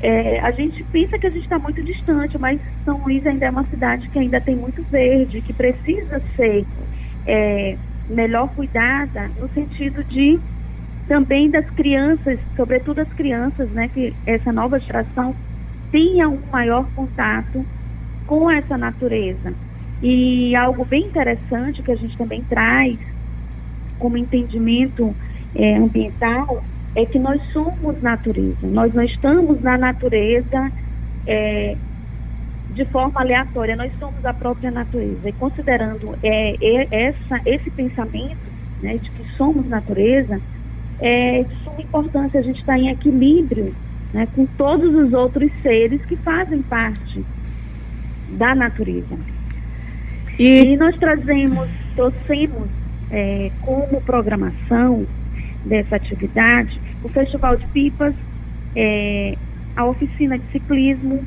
é, 0.01 0.39
a 0.39 0.51
gente 0.51 0.81
pensa 0.85 1.19
que 1.19 1.27
a 1.27 1.29
gente 1.29 1.43
está 1.43 1.59
muito 1.59 1.83
distante, 1.83 2.37
mas 2.39 2.61
São 2.85 3.03
Luís 3.03 3.25
ainda 3.25 3.47
é 3.47 3.49
uma 3.49 3.65
cidade 3.65 4.09
que 4.09 4.17
ainda 4.17 4.39
tem 4.39 4.55
muito 4.55 4.81
verde, 4.89 5.41
que 5.41 5.53
precisa 5.53 6.21
ser 6.35 6.65
é, 7.25 7.77
melhor 8.07 8.47
cuidada 8.55 9.27
no 9.37 9.49
sentido 9.49 10.03
de 10.05 10.39
também 11.09 11.49
das 11.49 11.67
crianças, 11.71 12.39
sobretudo 12.55 13.01
as 13.01 13.11
crianças, 13.11 13.67
né, 13.71 13.89
que 13.89 14.15
essa 14.27 14.53
nova 14.53 14.79
geração 14.79 15.35
tenha 15.91 16.29
um 16.29 16.39
maior 16.51 16.87
contato 16.93 17.65
com 18.27 18.49
essa 18.49 18.77
natureza. 18.77 19.55
E 20.03 20.55
algo 20.55 20.85
bem 20.85 21.07
interessante 21.07 21.81
que 21.81 21.91
a 21.91 21.95
gente 21.95 22.15
também 22.15 22.43
traz 22.43 22.99
como 23.97 24.17
entendimento 24.17 25.15
é, 25.55 25.77
ambiental 25.77 26.63
é 26.95 27.03
que 27.07 27.17
nós 27.17 27.41
somos 27.51 27.99
natureza. 28.03 28.67
Nós 28.67 28.93
não 28.93 29.03
estamos 29.03 29.59
na 29.61 29.79
natureza 29.79 30.71
é, 31.25 31.75
de 32.69 32.85
forma 32.85 33.19
aleatória, 33.19 33.75
nós 33.75 33.91
somos 33.97 34.23
a 34.23 34.33
própria 34.33 34.69
natureza. 34.69 35.27
E 35.27 35.33
considerando 35.33 36.15
é, 36.21 36.55
essa, 36.91 37.41
esse 37.47 37.71
pensamento 37.71 38.53
né, 38.79 38.97
de 38.97 39.09
que 39.09 39.23
somos 39.35 39.67
natureza, 39.67 40.39
é 40.99 41.43
de 41.43 41.63
suma 41.63 41.81
importância 41.81 42.39
a 42.39 42.43
gente 42.43 42.59
estar 42.59 42.77
em 42.77 42.89
equilíbrio 42.89 43.73
né, 44.13 44.27
com 44.35 44.45
todos 44.45 44.93
os 44.93 45.13
outros 45.13 45.51
seres 45.61 46.03
que 46.05 46.15
fazem 46.15 46.61
parte 46.61 47.23
da 48.31 48.53
natureza. 48.53 49.17
E, 50.37 50.73
e 50.73 50.77
nós 50.77 50.95
trazemos, 50.97 51.67
trouxemos 51.95 52.67
é, 53.11 53.51
como 53.61 54.01
programação 54.01 55.05
dessa 55.65 55.95
atividade 55.95 56.79
o 57.03 57.09
Festival 57.09 57.55
de 57.55 57.65
Pipas, 57.67 58.13
é, 58.75 59.37
a 59.75 59.85
oficina 59.85 60.37
de 60.37 60.45
ciclismo, 60.51 61.23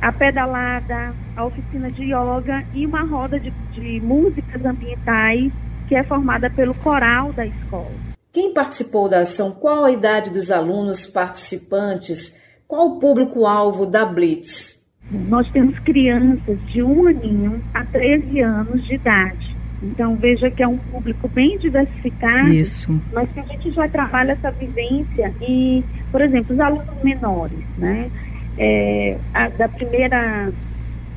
a 0.00 0.12
pedalada, 0.12 1.14
a 1.36 1.44
oficina 1.44 1.90
de 1.90 2.04
yoga 2.04 2.64
e 2.74 2.86
uma 2.86 3.02
roda 3.02 3.38
de, 3.38 3.52
de 3.72 4.00
músicas 4.00 4.64
ambientais 4.64 5.52
que 5.88 5.94
é 5.94 6.02
formada 6.02 6.48
pelo 6.50 6.74
coral 6.74 7.32
da 7.32 7.46
escola. 7.46 8.09
Quem 8.32 8.54
participou 8.54 9.08
da 9.08 9.20
ação? 9.20 9.50
Qual 9.52 9.84
a 9.84 9.90
idade 9.90 10.30
dos 10.30 10.50
alunos 10.50 11.04
participantes? 11.04 12.34
Qual 12.66 12.86
o 12.86 13.00
público-alvo 13.00 13.84
da 13.84 14.04
Blitz? 14.04 14.84
Nós 15.10 15.48
temos 15.50 15.76
crianças 15.80 16.56
de 16.66 16.80
um 16.80 17.08
aninho 17.08 17.60
a 17.74 17.84
13 17.84 18.40
anos 18.40 18.84
de 18.84 18.94
idade. 18.94 19.56
Então 19.82 20.14
veja 20.14 20.48
que 20.50 20.62
é 20.62 20.68
um 20.68 20.76
público 20.76 21.26
bem 21.26 21.58
diversificado, 21.58 22.52
Isso. 22.52 23.00
mas 23.12 23.28
que 23.30 23.40
a 23.40 23.44
gente 23.44 23.70
já 23.72 23.88
trabalha 23.88 24.32
essa 24.32 24.50
vivência 24.52 25.32
e, 25.40 25.82
por 26.12 26.20
exemplo, 26.20 26.54
os 26.54 26.60
alunos 26.60 27.02
menores, 27.02 27.58
né? 27.78 28.10
É, 28.58 29.16
a, 29.32 29.48
da 29.48 29.68
primeira, 29.68 30.52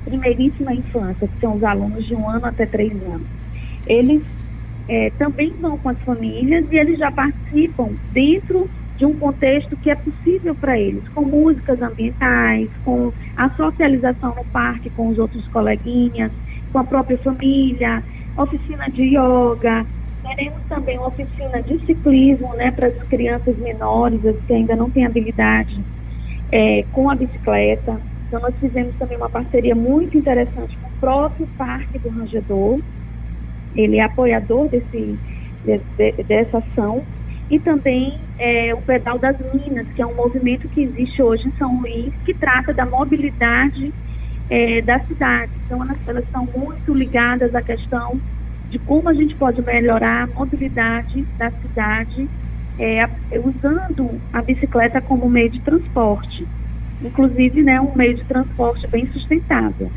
primeiríssima 0.06 0.74
infância, 0.74 1.28
que 1.28 1.40
são 1.40 1.56
os 1.56 1.64
alunos 1.64 2.06
de 2.06 2.16
um 2.16 2.28
ano 2.28 2.46
até 2.46 2.66
três 2.66 2.94
anos, 2.94 3.28
eles 3.86 4.24
é, 4.88 5.10
também 5.12 5.56
vão 5.60 5.78
com 5.78 5.90
as 5.90 6.00
famílias 6.02 6.66
e 6.70 6.76
eles 6.76 6.98
já 6.98 7.12
participam 7.12 7.90
dentro 8.12 8.70
de 8.98 9.06
um 9.06 9.18
contexto 9.18 9.76
que 9.78 9.90
é 9.90 9.96
possível 9.96 10.56
para 10.56 10.80
eles, 10.80 11.08
com 11.10 11.26
músicas 11.26 11.82
ambientais, 11.82 12.70
com 12.84 13.12
a 13.36 13.50
socialização 13.56 14.36
no 14.36 14.46
parque 14.46 14.90
com 14.90 15.08
os 15.08 15.18
outros 15.18 15.48
coleguinhas, 15.48 16.32
com 16.72 16.80
a 16.80 16.84
própria 16.84 17.18
família, 17.18 18.04
oficina 18.38 18.86
de 18.90 19.04
yoga, 19.04 19.86
teremos 20.22 20.64
também 20.68 20.98
uma 20.98 21.08
oficina 21.08 21.62
de 21.62 21.86
ciclismo, 21.86 22.54
né, 22.56 22.72
para 22.72 22.88
as 22.88 22.98
crianças 23.08 23.58
menores, 23.58 24.26
as 24.26 24.40
que 24.46 24.54
ainda 24.54 24.76
não 24.76 24.90
têm 24.90 25.06
habilidade 25.06 25.84
é, 26.52 26.84
com 26.92 27.10
a 27.10 27.16
bicicleta. 27.16 28.02
Então 28.28 28.40
nós 28.42 28.56
fizemos 28.60 28.96
também 28.96 29.18
uma 29.18 29.30
parceria 29.30 29.76
muito 29.76 30.18
interessante 30.18 30.78
com 30.80 30.88
o 30.88 31.00
próprio 31.00 31.48
Parque 31.58 32.00
do 32.00 32.10
Rangedor, 32.10 32.80
ele 33.76 33.98
é 33.98 34.04
apoiador 34.04 34.70
desse, 34.70 35.20
de, 35.64 35.82
dessa 36.28 36.60
ação 36.60 37.06
e 37.50 37.60
também 37.60 38.28
é, 38.38 38.74
o 38.74 38.82
Pedal 38.82 39.20
das 39.20 39.38
Minas, 39.54 39.92
que 39.94 40.02
é 40.02 40.06
um 40.06 40.16
movimento 40.16 40.70
que 40.70 40.82
existe 40.82 41.22
hoje 41.22 41.48
em 41.48 41.52
São 41.58 41.80
Luís, 41.80 42.14
que 42.24 42.34
trata 42.34 42.74
da 42.74 42.86
mobilidade 42.86 43.94
é, 44.50 44.82
da 44.82 45.00
cidade. 45.02 45.52
Então, 45.66 45.84
elas, 45.84 45.98
elas 46.08 46.30
são 46.30 46.48
muito 46.56 46.94
ligadas 46.94 47.54
à 47.54 47.62
questão 47.62 48.22
de 48.70 48.80
como 48.80 49.10
a 49.10 49.14
gente 49.14 49.36
pode 49.36 49.62
melhorar 49.62 50.24
a 50.24 50.40
mobilidade 50.40 51.28
da 51.38 51.52
cidade 51.52 52.30
é, 52.80 53.06
usando 53.40 54.22
a 54.32 54.42
bicicleta 54.42 55.02
como 55.02 55.30
meio 55.30 55.52
de 55.52 55.62
transporte. 55.62 56.48
Inclusive, 57.02 57.62
né, 57.64 57.80
um 57.82 57.94
meio 57.96 58.16
de 58.16 58.26
transporte 58.26 58.88
bem 58.90 59.06
sustentável. 59.12 59.92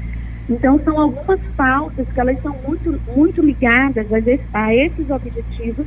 Então, 0.49 0.79
são 0.85 1.01
algumas 1.01 1.41
pautas 1.57 2.07
que 2.13 2.21
elas 2.21 2.41
são 2.41 2.55
muito, 2.67 3.01
muito 3.15 3.43
ligadas 3.43 4.07
a, 4.13 4.65
a 4.65 4.75
esses 4.75 5.11
objetivos 5.11 5.87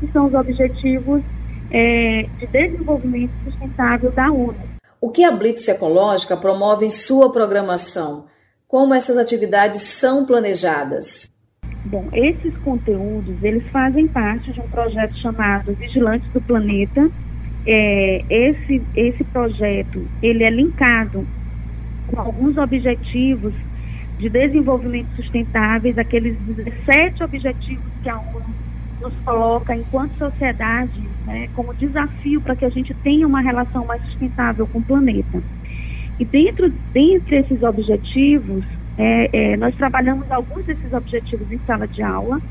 que 0.00 0.06
são 0.12 0.26
os 0.26 0.34
objetivos 0.34 1.22
é, 1.70 2.26
de 2.38 2.46
desenvolvimento 2.46 3.32
sustentável 3.44 4.10
da 4.10 4.30
ONU. 4.30 4.56
O 5.00 5.10
que 5.10 5.24
a 5.24 5.30
Blitz 5.30 5.68
Ecológica 5.68 6.36
promove 6.36 6.86
em 6.86 6.90
sua 6.90 7.30
programação? 7.30 8.26
Como 8.66 8.94
essas 8.94 9.16
atividades 9.16 9.82
são 9.82 10.24
planejadas? 10.24 11.30
Bom, 11.84 12.06
esses 12.12 12.56
conteúdos, 12.58 13.42
eles 13.42 13.62
fazem 13.68 14.06
parte 14.06 14.52
de 14.52 14.60
um 14.60 14.68
projeto 14.68 15.16
chamado 15.18 15.72
Vigilantes 15.74 16.28
do 16.32 16.40
Planeta. 16.40 17.08
É, 17.66 18.24
esse, 18.28 18.82
esse 18.96 19.24
projeto, 19.24 20.06
ele 20.22 20.42
é 20.42 20.50
linkado 20.50 21.26
com 22.08 22.20
alguns 22.20 22.56
objetivos 22.56 23.54
de 24.18 24.28
desenvolvimento 24.28 25.14
sustentáveis, 25.14 25.96
aqueles 25.96 26.36
17 26.40 27.22
objetivos 27.22 27.92
que 28.02 28.08
a 28.08 28.16
ONU 28.18 28.56
nos 29.00 29.14
coloca, 29.20 29.76
enquanto 29.76 30.18
sociedade, 30.18 31.08
né, 31.24 31.46
como 31.54 31.72
desafio 31.74 32.40
para 32.40 32.56
que 32.56 32.64
a 32.64 32.68
gente 32.68 32.92
tenha 32.94 33.26
uma 33.26 33.40
relação 33.40 33.86
mais 33.86 34.02
sustentável 34.06 34.66
com 34.66 34.80
o 34.80 34.84
planeta. 34.84 35.42
E 36.18 36.24
dentro, 36.24 36.68
dentre 36.92 37.36
esses 37.36 37.62
objetivos, 37.62 38.64
é, 38.96 39.52
é, 39.52 39.56
nós 39.56 39.76
trabalhamos 39.76 40.28
alguns 40.32 40.66
desses 40.66 40.92
objetivos 40.92 41.50
em 41.52 41.60
sala 41.60 41.86
de 41.86 42.02
aula. 42.02 42.42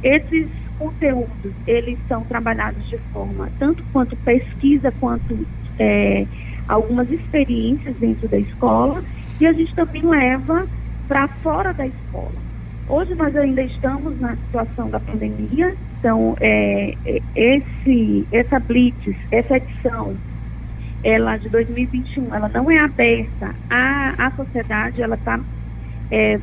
Esses 0.00 0.48
conteúdos, 0.78 1.54
eles 1.66 1.98
são 2.06 2.24
trabalhados 2.24 2.86
de 2.88 2.98
forma 3.12 3.50
tanto 3.58 3.84
quanto 3.90 4.16
pesquisa, 4.16 4.92
quanto 4.92 5.44
é, 5.76 6.28
algumas 6.68 7.10
experiências 7.10 7.96
dentro 7.96 8.28
da 8.28 8.38
escola, 8.38 9.02
e 9.40 9.46
a 9.46 9.52
gente 9.52 9.74
também 9.74 10.06
leva 10.06 10.68
para 11.08 11.28
fora 11.28 11.72
da 11.72 11.86
escola. 11.86 12.46
Hoje 12.88 13.14
nós 13.14 13.34
ainda 13.36 13.62
estamos 13.62 14.20
na 14.20 14.36
situação 14.36 14.88
da 14.88 15.00
pandemia, 15.00 15.74
então 15.98 16.36
é, 16.40 16.94
é 17.04 17.20
esse, 17.34 18.26
essa 18.30 18.60
blitz, 18.60 19.16
essa 19.30 19.56
edição, 19.56 20.14
ela 21.02 21.36
de 21.36 21.48
2021, 21.48 22.32
ela 22.34 22.48
não 22.48 22.70
é 22.70 22.78
aberta 22.78 23.54
à, 23.68 24.26
à 24.26 24.30
sociedade, 24.30 25.02
ela 25.02 25.16
está 25.16 25.40
é, 26.10 26.38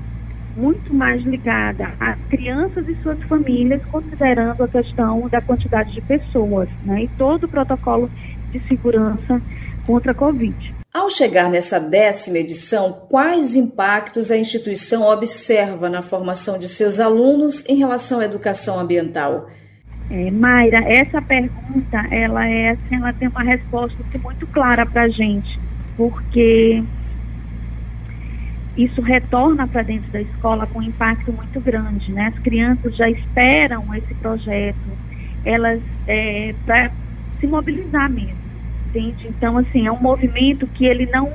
muito 0.56 0.94
mais 0.94 1.24
ligada 1.24 1.94
às 2.00 2.20
crianças 2.28 2.88
e 2.90 2.96
suas 2.96 3.22
famílias, 3.24 3.84
considerando 3.86 4.64
a 4.64 4.68
questão 4.68 5.28
da 5.30 5.42
quantidade 5.42 5.94
de 5.94 6.02
pessoas, 6.02 6.70
né, 6.84 7.04
e 7.04 7.08
todo 7.08 7.46
o 7.46 7.50
protocolo 7.50 8.10
de 8.52 8.60
segurança 8.68 9.42
contra 9.86 10.12
a 10.12 10.16
Covid. 10.16 10.83
Ao 10.94 11.10
chegar 11.10 11.50
nessa 11.50 11.80
décima 11.80 12.38
edição, 12.38 13.08
quais 13.10 13.56
impactos 13.56 14.30
a 14.30 14.38
instituição 14.38 15.02
observa 15.02 15.90
na 15.90 16.04
formação 16.04 16.60
de 16.60 16.70
seus 16.70 17.00
alunos 17.00 17.64
em 17.68 17.80
relação 17.80 18.20
à 18.20 18.26
educação 18.26 18.80
ambiental? 18.80 19.50
É, 20.12 20.30
Mayra, 20.30 20.88
essa 20.88 21.20
pergunta, 21.20 21.98
ela 22.12 22.48
é 22.48 22.70
assim, 22.70 22.96
ela 22.96 23.12
tem 23.12 23.28
uma 23.28 23.42
resposta 23.42 23.98
assim, 24.08 24.20
muito 24.20 24.46
clara 24.46 24.86
para 24.86 25.02
a 25.04 25.10
gente, 25.10 25.60
porque 25.98 26.84
isso 28.78 29.02
retorna 29.02 29.68
para 29.68 29.82
dentro 29.82 30.12
da 30.12 30.22
escola 30.22 30.68
com 30.68 30.78
um 30.78 30.84
impacto 30.84 31.34
muito 31.34 31.60
grande, 31.60 32.12
né? 32.12 32.32
As 32.36 32.40
crianças 32.44 32.96
já 32.96 33.10
esperam 33.10 33.84
esse 33.96 34.14
projeto, 34.14 34.78
elas 35.44 35.82
é, 36.08 36.54
para 36.64 36.92
se 37.40 37.48
mobilizar 37.48 38.08
mesmo 38.12 38.43
entende? 38.94 39.28
Então, 39.28 39.58
assim, 39.58 39.88
é 39.88 39.92
um 39.92 40.02
movimento 40.02 40.68
que 40.68 40.86
ele 40.86 41.08
não, 41.08 41.28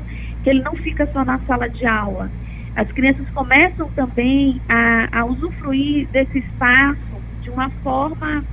que 0.42 0.50
ele 0.50 0.62
não 0.62 0.76
fica 0.76 1.06
só 1.12 1.24
na 1.24 1.38
sala 1.44 1.68
de 1.68 1.84
aula. 1.84 2.30
As 2.74 2.90
crianças 2.92 3.28
começam 3.30 3.90
também 3.90 4.62
a, 4.68 5.20
a 5.20 5.24
usufruir 5.24 6.08
desse 6.10 6.38
espaço 6.38 7.22
de 7.42 7.50
uma 7.50 7.70
forma 7.82 8.44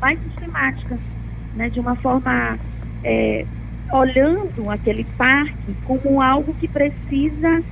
mais 0.00 0.20
sistemática, 0.20 1.00
né? 1.54 1.70
de 1.70 1.80
uma 1.80 1.96
forma 1.96 2.60
é, 3.02 3.46
olhando 3.92 4.68
aquele 4.68 5.04
parque 5.16 5.74
como 5.82 6.20
algo 6.20 6.54
que 6.54 6.68
precisa 6.68 7.64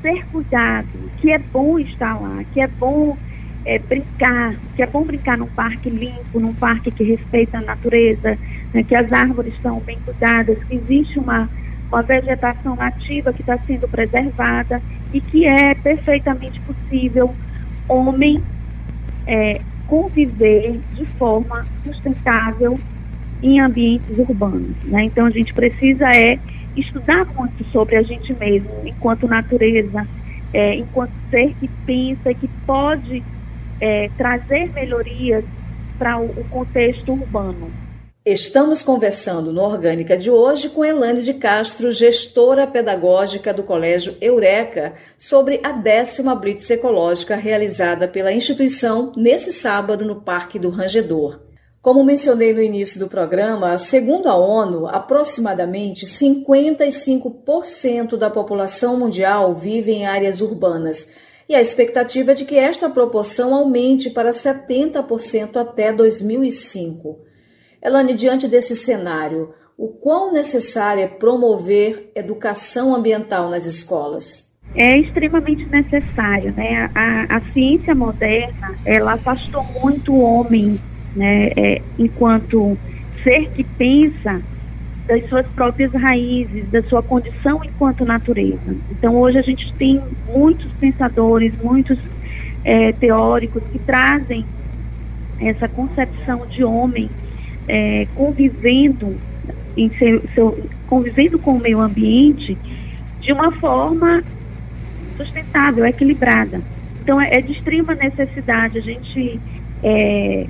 ser 0.00 0.26
cuidado, 0.26 1.10
que 1.16 1.32
é 1.32 1.38
bom 1.38 1.78
estar 1.78 2.20
lá, 2.20 2.44
que 2.44 2.60
é 2.60 2.68
bom 2.68 3.18
é, 3.64 3.80
brincar, 3.80 4.60
que 4.76 4.82
é 4.82 4.86
bom 4.86 5.04
brincar 5.04 5.36
num 5.36 5.48
parque 5.48 5.90
limpo, 5.90 6.38
num 6.38 6.54
parque 6.54 6.92
que 6.92 7.02
respeita 7.02 7.58
a 7.58 7.62
natureza, 7.62 8.38
né, 8.76 8.82
que 8.82 8.94
as 8.94 9.10
árvores 9.10 9.54
estão 9.54 9.80
bem 9.80 9.98
cuidadas, 10.04 10.58
que 10.64 10.74
existe 10.76 11.18
uma, 11.18 11.48
uma 11.90 12.02
vegetação 12.02 12.76
nativa 12.76 13.32
que 13.32 13.40
está 13.40 13.56
sendo 13.58 13.88
preservada 13.88 14.82
e 15.14 15.20
que 15.20 15.46
é 15.46 15.74
perfeitamente 15.74 16.60
possível 16.60 17.34
homem 17.88 18.42
é, 19.26 19.62
conviver 19.86 20.78
de 20.92 21.06
forma 21.06 21.66
sustentável 21.82 22.78
em 23.42 23.60
ambientes 23.60 24.18
urbanos. 24.18 24.76
Né? 24.84 25.04
Então 25.04 25.24
a 25.24 25.30
gente 25.30 25.54
precisa 25.54 26.14
é 26.14 26.38
estudar 26.76 27.24
muito 27.34 27.64
sobre 27.72 27.96
a 27.96 28.02
gente 28.02 28.34
mesmo, 28.34 28.70
enquanto 28.84 29.26
natureza, 29.26 30.06
é, 30.52 30.74
enquanto 30.74 31.12
ser 31.30 31.54
que 31.58 31.68
pensa, 31.86 32.34
que 32.34 32.48
pode 32.66 33.22
é, 33.80 34.10
trazer 34.18 34.70
melhorias 34.74 35.44
para 35.98 36.18
o, 36.18 36.26
o 36.26 36.44
contexto 36.50 37.12
urbano. 37.12 37.70
Estamos 38.26 38.82
conversando 38.82 39.50
no 39.52 39.62
Orgânica 39.62 40.16
de 40.16 40.28
hoje 40.28 40.68
com 40.68 40.84
Elane 40.84 41.22
de 41.22 41.34
Castro, 41.34 41.92
gestora 41.92 42.66
pedagógica 42.66 43.54
do 43.54 43.62
Colégio 43.62 44.16
Eureka, 44.20 44.94
sobre 45.16 45.60
a 45.62 45.70
décima 45.70 46.34
Blitz 46.34 46.68
Ecológica 46.68 47.36
realizada 47.36 48.08
pela 48.08 48.32
instituição 48.32 49.12
nesse 49.16 49.52
sábado 49.52 50.04
no 50.04 50.22
Parque 50.22 50.58
do 50.58 50.70
Rangedor. 50.70 51.38
Como 51.80 52.02
mencionei 52.02 52.52
no 52.52 52.60
início 52.60 52.98
do 52.98 53.06
programa, 53.06 53.78
segundo 53.78 54.28
a 54.28 54.34
ONU, 54.34 54.88
aproximadamente 54.88 56.04
55% 56.04 58.16
da 58.16 58.28
população 58.28 58.98
mundial 58.98 59.54
vive 59.54 59.92
em 59.92 60.04
áreas 60.04 60.40
urbanas 60.40 61.06
e 61.48 61.54
a 61.54 61.60
expectativa 61.60 62.32
é 62.32 62.34
de 62.34 62.44
que 62.44 62.58
esta 62.58 62.90
proporção 62.90 63.54
aumente 63.54 64.10
para 64.10 64.32
70% 64.32 65.58
até 65.58 65.92
2005. 65.92 67.24
Elane, 67.86 68.14
diante 68.14 68.48
desse 68.48 68.74
cenário, 68.74 69.54
o 69.78 69.86
quão 69.86 70.32
necessário 70.32 71.04
é 71.04 71.06
promover 71.06 72.10
educação 72.16 72.92
ambiental 72.92 73.48
nas 73.48 73.64
escolas? 73.64 74.50
É 74.74 74.98
extremamente 74.98 75.64
necessário, 75.66 76.52
né? 76.56 76.90
A, 76.92 77.36
a 77.36 77.40
ciência 77.52 77.94
moderna, 77.94 78.74
ela 78.84 79.12
afastou 79.12 79.62
muito 79.80 80.12
o 80.12 80.20
homem, 80.20 80.80
né? 81.14 81.52
É, 81.56 81.82
enquanto 81.96 82.76
ser 83.22 83.48
que 83.50 83.62
pensa 83.62 84.42
das 85.06 85.28
suas 85.28 85.46
próprias 85.46 85.92
raízes, 85.92 86.68
da 86.68 86.82
sua 86.82 87.04
condição 87.04 87.60
enquanto 87.64 88.04
natureza. 88.04 88.74
Então, 88.90 89.14
hoje 89.14 89.38
a 89.38 89.42
gente 89.42 89.72
tem 89.74 90.02
muitos 90.26 90.72
pensadores, 90.80 91.52
muitos 91.62 91.96
é, 92.64 92.90
teóricos 92.90 93.62
que 93.70 93.78
trazem 93.78 94.44
essa 95.40 95.68
concepção 95.68 96.44
de 96.48 96.64
homem 96.64 97.08
é, 97.68 98.06
convivendo 98.14 99.16
em 99.76 99.90
seu, 99.90 100.22
seu, 100.34 100.66
convivendo 100.86 101.38
com 101.38 101.52
o 101.52 101.60
meio 101.60 101.80
ambiente 101.80 102.56
de 103.20 103.32
uma 103.32 103.52
forma 103.52 104.22
sustentável, 105.16 105.84
equilibrada. 105.86 106.60
Então 107.02 107.20
é, 107.20 107.34
é 107.34 107.40
de 107.40 107.52
extrema 107.52 107.94
necessidade 107.94 108.78
a 108.78 108.82
gente 108.82 109.40
é, 109.82 110.46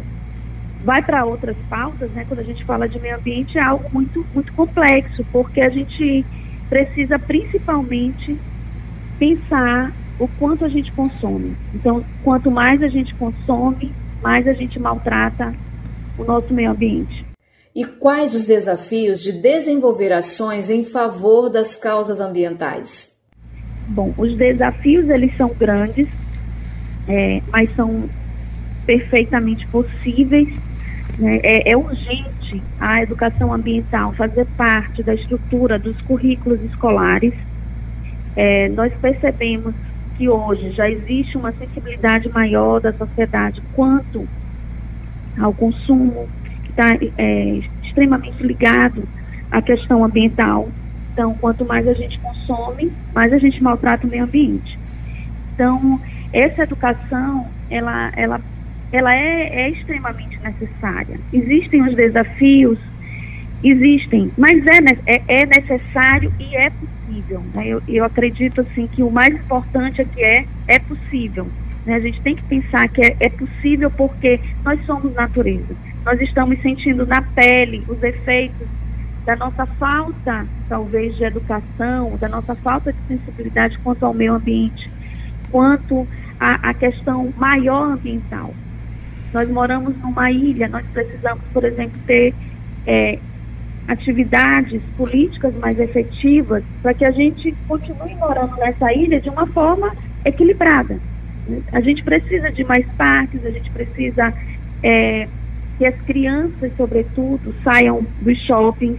vai 0.84 1.02
para 1.02 1.24
outras 1.24 1.56
pautas, 1.68 2.10
né? 2.12 2.24
Quando 2.26 2.40
a 2.40 2.44
gente 2.44 2.64
fala 2.64 2.88
de 2.88 2.98
meio 3.00 3.16
ambiente 3.16 3.58
é 3.58 3.62
algo 3.62 3.88
muito 3.92 4.24
muito 4.34 4.52
complexo, 4.52 5.24
porque 5.32 5.60
a 5.60 5.68
gente 5.68 6.24
precisa 6.68 7.18
principalmente 7.18 8.36
pensar 9.18 9.92
o 10.18 10.28
quanto 10.28 10.64
a 10.64 10.68
gente 10.68 10.90
consome. 10.92 11.54
Então, 11.74 12.04
quanto 12.22 12.50
mais 12.50 12.82
a 12.82 12.88
gente 12.88 13.14
consome, 13.14 13.92
mais 14.22 14.48
a 14.48 14.52
gente 14.52 14.78
maltrata 14.78 15.54
o 16.18 16.24
nosso 16.24 16.52
meio 16.52 16.70
ambiente. 16.70 17.24
E 17.74 17.84
quais 17.84 18.34
os 18.34 18.44
desafios 18.44 19.22
de 19.22 19.32
desenvolver 19.32 20.12
ações 20.12 20.70
em 20.70 20.82
favor 20.82 21.50
das 21.50 21.76
causas 21.76 22.20
ambientais? 22.20 23.14
Bom, 23.88 24.14
os 24.16 24.34
desafios 24.34 25.08
eles 25.10 25.36
são 25.36 25.50
grandes, 25.50 26.08
é, 27.06 27.42
mas 27.52 27.68
são 27.76 28.08
perfeitamente 28.86 29.66
possíveis. 29.66 30.48
Né? 31.18 31.38
É, 31.42 31.72
é 31.72 31.76
urgente 31.76 32.62
a 32.80 33.02
educação 33.02 33.52
ambiental 33.52 34.12
fazer 34.14 34.46
parte 34.56 35.02
da 35.02 35.14
estrutura 35.14 35.78
dos 35.78 36.00
currículos 36.00 36.62
escolares. 36.62 37.34
É, 38.34 38.68
nós 38.70 38.92
percebemos 38.94 39.74
que 40.16 40.28
hoje 40.28 40.72
já 40.72 40.88
existe 40.88 41.36
uma 41.36 41.52
sensibilidade 41.52 42.28
maior 42.30 42.80
da 42.80 42.92
sociedade 42.92 43.62
quanto 43.74 44.26
ao 45.38 45.52
consumo, 45.52 46.28
que 46.64 46.70
está 46.70 46.96
é, 47.18 47.60
extremamente 47.82 48.42
ligado 48.42 49.02
à 49.50 49.60
questão 49.62 50.04
ambiental. 50.04 50.68
Então, 51.12 51.34
quanto 51.34 51.64
mais 51.64 51.88
a 51.88 51.94
gente 51.94 52.18
consome, 52.18 52.92
mais 53.14 53.32
a 53.32 53.38
gente 53.38 53.62
maltrata 53.62 54.06
o 54.06 54.10
meio 54.10 54.24
ambiente. 54.24 54.78
Então, 55.54 56.00
essa 56.32 56.64
educação, 56.64 57.46
ela, 57.70 58.12
ela, 58.14 58.40
ela 58.92 59.14
é, 59.14 59.64
é 59.64 59.70
extremamente 59.70 60.38
necessária. 60.42 61.18
Existem 61.32 61.82
os 61.82 61.94
desafios, 61.94 62.78
existem, 63.64 64.30
mas 64.36 64.66
é, 64.66 64.78
é, 65.06 65.22
é 65.26 65.46
necessário 65.46 66.32
e 66.38 66.54
é 66.54 66.70
possível. 66.70 67.42
Né? 67.54 67.68
Eu, 67.68 67.82
eu 67.88 68.04
acredito 68.04 68.60
assim 68.60 68.86
que 68.86 69.02
o 69.02 69.10
mais 69.10 69.34
importante 69.34 70.02
é 70.02 70.04
que 70.04 70.22
é, 70.22 70.44
é 70.68 70.78
possível. 70.78 71.48
Né? 71.86 71.94
A 71.94 72.00
gente 72.00 72.20
tem 72.20 72.34
que 72.34 72.42
pensar 72.42 72.88
que 72.88 73.00
é, 73.00 73.16
é 73.20 73.28
possível 73.28 73.90
porque 73.90 74.40
nós 74.64 74.84
somos 74.84 75.14
natureza. 75.14 75.74
Nós 76.04 76.20
estamos 76.20 76.60
sentindo 76.60 77.06
na 77.06 77.22
pele 77.22 77.84
os 77.88 78.02
efeitos 78.02 78.66
da 79.24 79.36
nossa 79.36 79.66
falta, 79.66 80.46
talvez, 80.68 81.16
de 81.16 81.24
educação, 81.24 82.16
da 82.16 82.28
nossa 82.28 82.54
falta 82.54 82.92
de 82.92 82.98
sensibilidade 83.08 83.78
quanto 83.78 84.04
ao 84.04 84.14
meio 84.14 84.34
ambiente, 84.34 84.90
quanto 85.50 86.06
à, 86.38 86.70
à 86.70 86.74
questão 86.74 87.32
maior 87.36 87.92
ambiental. 87.92 88.52
Nós 89.32 89.48
moramos 89.50 89.96
numa 89.98 90.30
ilha, 90.30 90.68
nós 90.68 90.86
precisamos, 90.92 91.42
por 91.52 91.64
exemplo, 91.64 91.98
ter 92.06 92.32
é, 92.86 93.18
atividades 93.88 94.80
políticas 94.96 95.54
mais 95.56 95.78
efetivas 95.80 96.62
para 96.80 96.94
que 96.94 97.04
a 97.04 97.10
gente 97.10 97.52
continue 97.66 98.14
morando 98.14 98.56
nessa 98.56 98.92
ilha 98.92 99.20
de 99.20 99.28
uma 99.28 99.46
forma 99.48 99.92
equilibrada. 100.24 100.98
A 101.72 101.80
gente 101.80 102.02
precisa 102.02 102.50
de 102.50 102.64
mais 102.64 102.86
parques, 102.92 103.44
a 103.44 103.50
gente 103.50 103.70
precisa 103.70 104.32
é, 104.82 105.28
que 105.78 105.86
as 105.86 105.94
crianças, 106.02 106.72
sobretudo, 106.76 107.54
saiam 107.62 108.04
dos 108.20 108.38
shoppings 108.40 108.98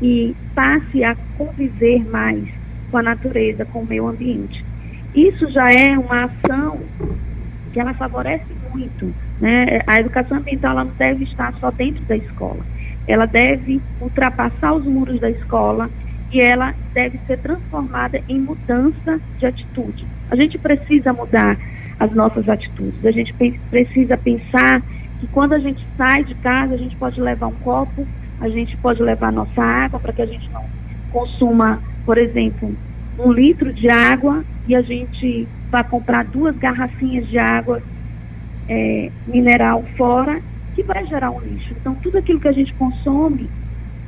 e 0.00 0.34
passe 0.54 1.02
a 1.04 1.16
conviver 1.36 2.08
mais 2.10 2.44
com 2.90 2.98
a 2.98 3.02
natureza, 3.02 3.64
com 3.64 3.80
o 3.80 3.86
meio 3.86 4.08
ambiente. 4.08 4.64
Isso 5.14 5.50
já 5.50 5.72
é 5.72 5.98
uma 5.98 6.24
ação 6.24 6.80
que 7.72 7.80
ela 7.80 7.94
favorece 7.94 8.46
muito. 8.72 9.12
Né? 9.40 9.80
A 9.86 10.00
educação 10.00 10.38
ambiental 10.38 10.72
ela 10.72 10.84
não 10.84 10.92
deve 10.92 11.24
estar 11.24 11.52
só 11.54 11.70
dentro 11.70 12.04
da 12.04 12.16
escola. 12.16 12.64
Ela 13.06 13.26
deve 13.26 13.80
ultrapassar 14.00 14.74
os 14.74 14.84
muros 14.84 15.20
da 15.20 15.30
escola 15.30 15.90
e 16.30 16.40
ela 16.40 16.74
deve 16.92 17.18
ser 17.26 17.38
transformada 17.38 18.20
em 18.28 18.38
mudança 18.38 19.20
de 19.38 19.46
atitude. 19.46 20.06
A 20.30 20.36
gente 20.36 20.58
precisa 20.58 21.12
mudar 21.12 21.56
as 22.00 22.10
nossas 22.12 22.48
atitudes. 22.48 23.04
A 23.04 23.10
gente 23.10 23.34
precisa 23.70 24.16
pensar 24.16 24.80
que 25.20 25.26
quando 25.26 25.52
a 25.52 25.58
gente 25.58 25.86
sai 25.98 26.24
de 26.24 26.34
casa, 26.36 26.74
a 26.74 26.78
gente 26.78 26.96
pode 26.96 27.20
levar 27.20 27.46
um 27.48 27.54
copo, 27.56 28.06
a 28.40 28.48
gente 28.48 28.74
pode 28.78 29.02
levar 29.02 29.30
nossa 29.30 29.62
água 29.62 30.00
para 30.00 30.14
que 30.14 30.22
a 30.22 30.26
gente 30.26 30.50
não 30.50 30.64
consuma, 31.12 31.78
por 32.06 32.16
exemplo, 32.16 32.74
um 33.18 33.30
litro 33.30 33.70
de 33.70 33.90
água 33.90 34.42
e 34.66 34.74
a 34.74 34.80
gente 34.80 35.46
vai 35.70 35.84
comprar 35.84 36.24
duas 36.24 36.56
garrafinhas 36.56 37.28
de 37.28 37.38
água 37.38 37.82
é, 38.66 39.10
mineral 39.26 39.84
fora, 39.96 40.40
que 40.74 40.82
vai 40.82 41.06
gerar 41.06 41.30
um 41.30 41.40
lixo. 41.40 41.74
Então, 41.78 41.94
tudo 41.96 42.16
aquilo 42.16 42.40
que 42.40 42.48
a 42.48 42.52
gente 42.52 42.72
consome, 42.74 43.50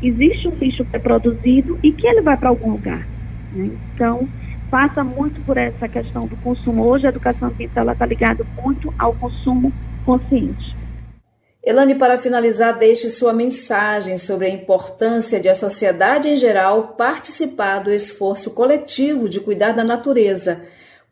existe 0.02 0.48
um 0.48 0.54
lixo 0.54 0.84
que 0.84 0.96
é 0.96 0.98
produzido 0.98 1.78
e 1.82 1.92
que 1.92 2.06
ele 2.06 2.22
vai 2.22 2.38
para 2.38 2.48
algum 2.48 2.70
lugar. 2.70 3.06
Né? 3.52 3.70
Então, 3.94 4.26
passa 4.72 5.04
muito 5.04 5.38
por 5.42 5.58
essa 5.58 5.86
questão 5.86 6.26
do 6.26 6.34
consumo. 6.38 6.86
Hoje, 6.86 7.06
a 7.06 7.10
educação 7.10 7.48
ambiental 7.48 7.90
está 7.90 8.06
ligada 8.06 8.42
muito 8.62 8.92
ao 8.98 9.12
consumo 9.12 9.70
consciente. 10.02 10.74
Elane, 11.62 11.94
para 11.94 12.16
finalizar, 12.16 12.78
deixe 12.78 13.10
sua 13.10 13.34
mensagem 13.34 14.16
sobre 14.16 14.46
a 14.46 14.50
importância 14.50 15.38
de 15.38 15.46
a 15.50 15.54
sociedade 15.54 16.26
em 16.26 16.36
geral 16.36 16.94
participar 16.96 17.80
do 17.80 17.92
esforço 17.92 18.52
coletivo 18.52 19.28
de 19.28 19.40
cuidar 19.40 19.72
da 19.72 19.84
natureza. 19.84 20.64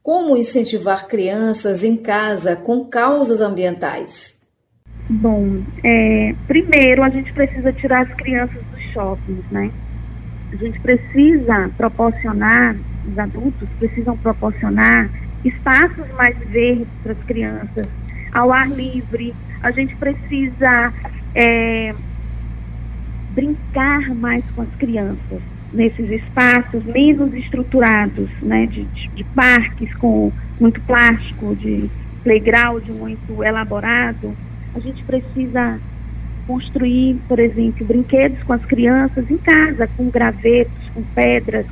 Como 0.03 0.39
incentivar 0.39 1.07
crianças 1.07 1.85
em 1.85 1.99
casa 1.99 2.57
com 2.57 2.87
causas 2.87 3.43
ambientais? 3.43 4.41
Bom, 5.11 5.61
é, 5.85 6.35
primeiro 6.49 7.03
a 7.03 7.11
gente 7.11 7.31
precisa 7.35 7.71
tirar 7.75 8.07
as 8.07 8.15
crianças 8.15 8.63
dos 8.73 8.83
shoppings, 8.93 9.45
né? 9.51 9.71
A 10.53 10.57
gente 10.57 10.81
precisa 10.81 11.71
proporcionar 11.77 12.77
os 13.07 13.19
adultos 13.19 13.69
precisam 13.79 14.17
proporcionar 14.17 15.09
espaços 15.45 16.07
mais 16.17 16.37
verdes 16.39 16.87
para 17.03 17.13
as 17.13 17.23
crianças, 17.25 17.87
ao 18.33 18.53
ar 18.53 18.69
livre. 18.69 19.35
A 19.63 19.71
gente 19.71 19.97
precisa 19.97 20.93
é, 21.35 21.95
brincar 23.35 24.15
mais 24.15 24.45
com 24.55 24.63
as 24.63 24.75
crianças 24.79 25.41
nesses 25.73 26.11
espaços 26.11 26.85
menos 26.85 27.33
estruturados, 27.35 28.29
né, 28.43 28.67
de, 28.67 28.83
de, 28.85 29.09
de 29.09 29.25
parques 29.25 29.95
com 29.95 30.33
muito 30.59 30.81
plástico, 30.83 31.55
de 31.55 31.89
playground 32.23 32.87
muito 32.89 33.43
elaborado. 33.43 34.37
A 34.75 34.81
gente 34.81 35.03
precisa 35.05 35.79
construir, 36.47 37.17
por 37.29 37.39
exemplo, 37.39 37.87
brinquedos 37.87 38.43
com 38.43 38.53
as 38.53 38.65
crianças 38.65 39.31
em 39.31 39.39
casa, 39.39 39.89
com 39.97 40.09
gravetos, 40.11 40.89
com 40.95 41.03
pedras, 41.03 41.67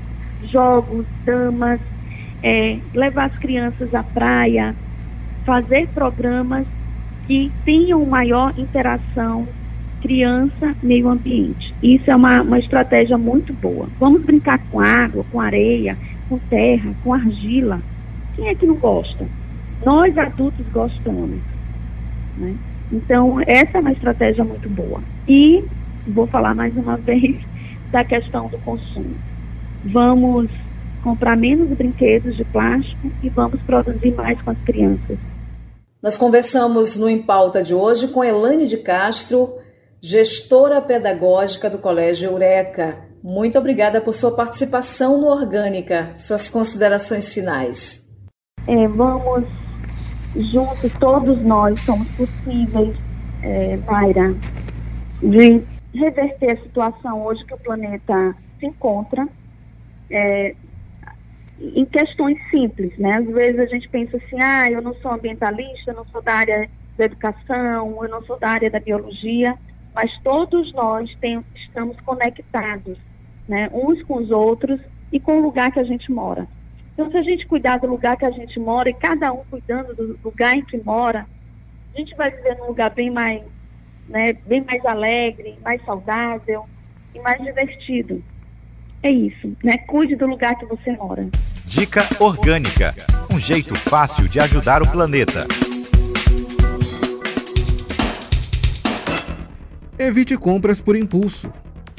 jogos, 0.45 1.07
damas, 1.25 1.81
é, 2.43 2.79
levar 2.95 3.27
as 3.27 3.39
crianças 3.39 3.95
à 3.95 4.03
praia, 4.03 4.75
fazer 5.45 5.89
programas 5.89 6.67
que 7.27 7.51
tenham 7.65 8.05
maior 8.07 8.53
interação 8.57 9.47
criança-meio 10.01 11.09
ambiente. 11.09 11.75
Isso 11.83 12.11
é 12.11 12.17
uma, 12.17 12.43
uma 12.43 12.59
estratégia 12.59 13.19
muito 13.19 13.53
boa. 13.53 13.89
Vamos 13.99 14.23
brincar 14.23 14.59
com 14.71 14.81
água, 14.81 15.25
com 15.31 15.41
areia, 15.41 15.97
com 16.29 16.39
terra, 16.39 16.95
com 17.03 17.13
argila. 17.13 17.81
Quem 18.37 18.49
é 18.49 18.55
que 18.55 18.67
não 18.67 18.77
gosta? 18.77 19.27
Nós 19.85 20.17
adultos 20.17 20.67
gostamos. 20.69 21.41
Né? 22.37 22.55
Então, 22.91 23.41
essa 23.47 23.79
é 23.79 23.81
uma 23.81 23.93
estratégia 23.93 24.45
muito 24.45 24.69
boa. 24.69 25.03
E 25.27 25.65
vou 26.07 26.27
falar 26.27 26.55
mais 26.55 26.77
uma 26.77 26.97
vez 26.97 27.37
da 27.93 28.05
questão 28.05 28.49
do 28.49 28.59
consumo 28.59 29.15
vamos 29.85 30.51
comprar 31.03 31.37
menos 31.37 31.69
brinquedos 31.71 32.37
de 32.37 32.45
plástico 32.45 33.11
e 33.23 33.29
vamos 33.29 33.61
produzir 33.63 34.13
mais 34.15 34.41
com 34.43 34.51
as 34.51 34.59
crianças. 34.59 35.19
Nós 36.03 36.17
conversamos 36.17 36.97
no 36.97 37.09
Em 37.09 37.21
Pauta 37.21 37.63
de 37.63 37.75
hoje 37.75 38.09
com 38.09 38.23
Elane 38.23 38.67
de 38.67 38.77
Castro, 38.79 39.57
gestora 40.01 40.81
pedagógica 40.81 41.69
do 41.69 41.79
Colégio 41.79 42.31
Eureka. 42.31 42.99
Muito 43.23 43.59
obrigada 43.59 44.01
por 44.01 44.15
sua 44.15 44.33
participação 44.33 45.21
no 45.21 45.27
Orgânica. 45.27 46.13
Suas 46.15 46.49
considerações 46.49 47.33
finais. 47.33 48.07
É, 48.67 48.87
vamos 48.87 49.45
juntos, 50.37 50.93
todos 50.95 51.43
nós 51.43 51.81
somos 51.81 52.09
possíveis, 52.17 52.97
é, 53.43 53.77
Mayra, 53.87 54.35
de 55.23 55.63
reverter 55.95 56.53
a 56.53 56.63
situação 56.63 57.25
hoje 57.25 57.45
que 57.45 57.55
o 57.55 57.59
planeta 57.59 58.35
se 58.59 58.67
encontra 58.67 59.27
é, 60.11 60.55
em 61.61 61.85
questões 61.85 62.39
simples, 62.51 62.97
né? 62.99 63.17
Às 63.17 63.27
vezes 63.27 63.61
a 63.61 63.67
gente 63.67 63.89
pensa 63.89 64.17
assim, 64.17 64.41
ah, 64.41 64.71
eu 64.71 64.81
não 64.81 64.95
sou 64.95 65.13
ambientalista, 65.13 65.91
eu 65.91 65.95
não 65.95 66.05
sou 66.07 66.23
da 66.23 66.35
área 66.35 66.69
da 66.97 67.05
educação, 67.05 67.99
eu 68.03 68.09
não 68.09 68.23
sou 68.25 68.39
da 68.39 68.49
área 68.49 68.71
da 68.71 68.79
biologia, 68.79 69.57
mas 69.95 70.17
todos 70.23 70.73
nós 70.73 71.13
tem, 71.21 71.45
estamos 71.55 71.99
conectados, 72.01 72.97
né? 73.49 73.69
Uns 73.73 74.03
com 74.05 74.19
os 74.19 74.31
outros 74.31 74.81
e 75.11 75.19
com 75.19 75.39
o 75.39 75.43
lugar 75.43 75.73
que 75.73 75.81
a 75.81 75.85
gente 75.85 76.11
mora. 76.13 76.47
Então, 76.99 77.13
se 77.13 77.17
a 77.17 77.23
gente 77.23 77.47
cuidar 77.47 77.79
do 77.79 77.87
lugar 77.87 78.17
que 78.17 78.25
a 78.25 78.31
gente 78.33 78.59
mora 78.59 78.91
e 78.91 78.93
cada 78.93 79.33
um 79.33 79.45
cuidando 79.49 79.95
do 79.95 80.19
lugar 80.25 80.57
em 80.57 80.65
que 80.65 80.77
mora, 80.79 81.25
a 81.95 81.97
gente 81.97 82.13
vai 82.17 82.29
viver 82.29 82.57
num 82.59 82.67
lugar 82.67 82.91
bem 82.91 83.09
mais, 83.09 83.41
né, 84.09 84.33
bem 84.33 84.65
mais 84.65 84.85
alegre, 84.85 85.57
mais 85.63 85.81
saudável 85.85 86.67
e 87.15 87.21
mais 87.21 87.41
divertido. 87.41 88.21
É 89.01 89.13
isso, 89.13 89.57
né? 89.63 89.79
Cuide 89.79 90.17
do 90.17 90.27
lugar 90.27 90.57
que 90.57 90.67
você 90.67 90.91
mora. 90.91 91.29
Dica 91.65 92.01
Orgânica 92.19 92.93
um 93.33 93.39
jeito 93.39 93.77
fácil 93.77 94.27
de 94.27 94.41
ajudar 94.41 94.83
o 94.83 94.91
planeta. 94.91 95.47
Evite 99.97 100.37
compras 100.37 100.81
por 100.81 100.97
impulso. 100.97 101.49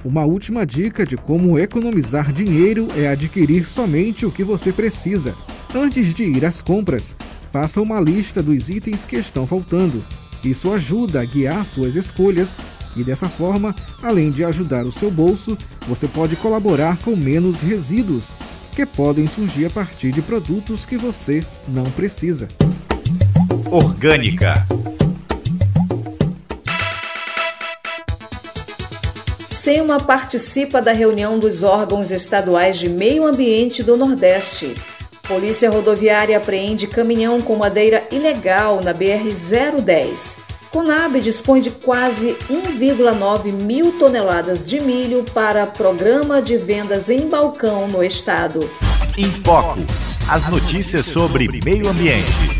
Uma 0.04 0.24
última 0.24 0.66
dica 0.66 1.06
de 1.06 1.18
como 1.18 1.60
economizar 1.60 2.32
dinheiro 2.32 2.88
é 2.96 3.08
adquirir 3.08 3.66
somente 3.66 4.26
o 4.26 4.32
que 4.32 4.44
você 4.44 4.72
precisa. 4.72 5.36
Antes 5.76 6.14
de 6.14 6.24
ir 6.24 6.46
às 6.46 6.62
compras, 6.62 7.16
faça 7.52 7.82
uma 7.82 8.00
lista 8.00 8.42
dos 8.42 8.70
itens 8.70 9.06
que 9.06 9.18
estão 9.18 9.46
faltando. 9.46 10.04
Isso 10.44 10.72
ajuda 10.72 11.20
a 11.22 11.26
guiar 11.26 11.66
suas 11.66 11.96
escolhas 11.96 12.58
e 12.96 13.04
dessa 13.04 13.28
forma, 13.28 13.76
além 14.02 14.32
de 14.32 14.44
ajudar 14.44 14.86
o 14.86 14.92
seu 14.92 15.12
bolso, 15.12 15.58
você 15.88 16.08
pode 16.08 16.36
colaborar 16.38 16.98
com 17.00 17.16
menos 17.16 17.62
resíduos 17.62 18.34
que 18.74 18.86
podem 18.86 19.28
surgir 19.28 19.66
a 19.66 19.70
partir 19.70 20.12
de 20.12 20.22
produtos 20.22 20.86
que 20.86 20.98
você 20.98 21.44
não 21.68 21.84
precisa. 21.92 22.48
Orgânica. 23.70 24.66
SEMA 29.60 30.00
participa 30.00 30.82
da 30.82 30.94
reunião 30.94 31.38
dos 31.38 31.64
órgãos 31.64 32.12
estaduais 32.12 32.80
de 32.80 32.88
meio 32.88 33.28
ambiente 33.28 33.84
do 33.84 33.98
Nordeste. 33.98 34.74
Polícia 35.28 35.70
Rodoviária 35.70 36.38
apreende 36.38 36.88
caminhão 36.88 37.42
com 37.42 37.58
madeira 37.58 38.02
ilegal 38.10 38.80
na 38.82 38.94
BR-010. 38.94 40.38
Conab 40.72 41.20
dispõe 41.20 41.60
de 41.60 41.72
quase 41.72 42.38
1,9 42.50 43.52
mil 43.52 43.92
toneladas 44.00 44.66
de 44.66 44.80
milho 44.80 45.26
para 45.34 45.68
programa 45.68 46.42
de 46.42 46.56
vendas 46.56 47.10
em 47.10 47.28
balcão 47.28 47.86
no 47.86 48.02
estado. 48.02 48.62
Em 49.18 49.30
Foco, 49.44 49.80
as 50.30 50.48
notícias 50.48 51.06
sobre 51.06 51.50
meio 51.66 51.90
ambiente. 51.90 52.59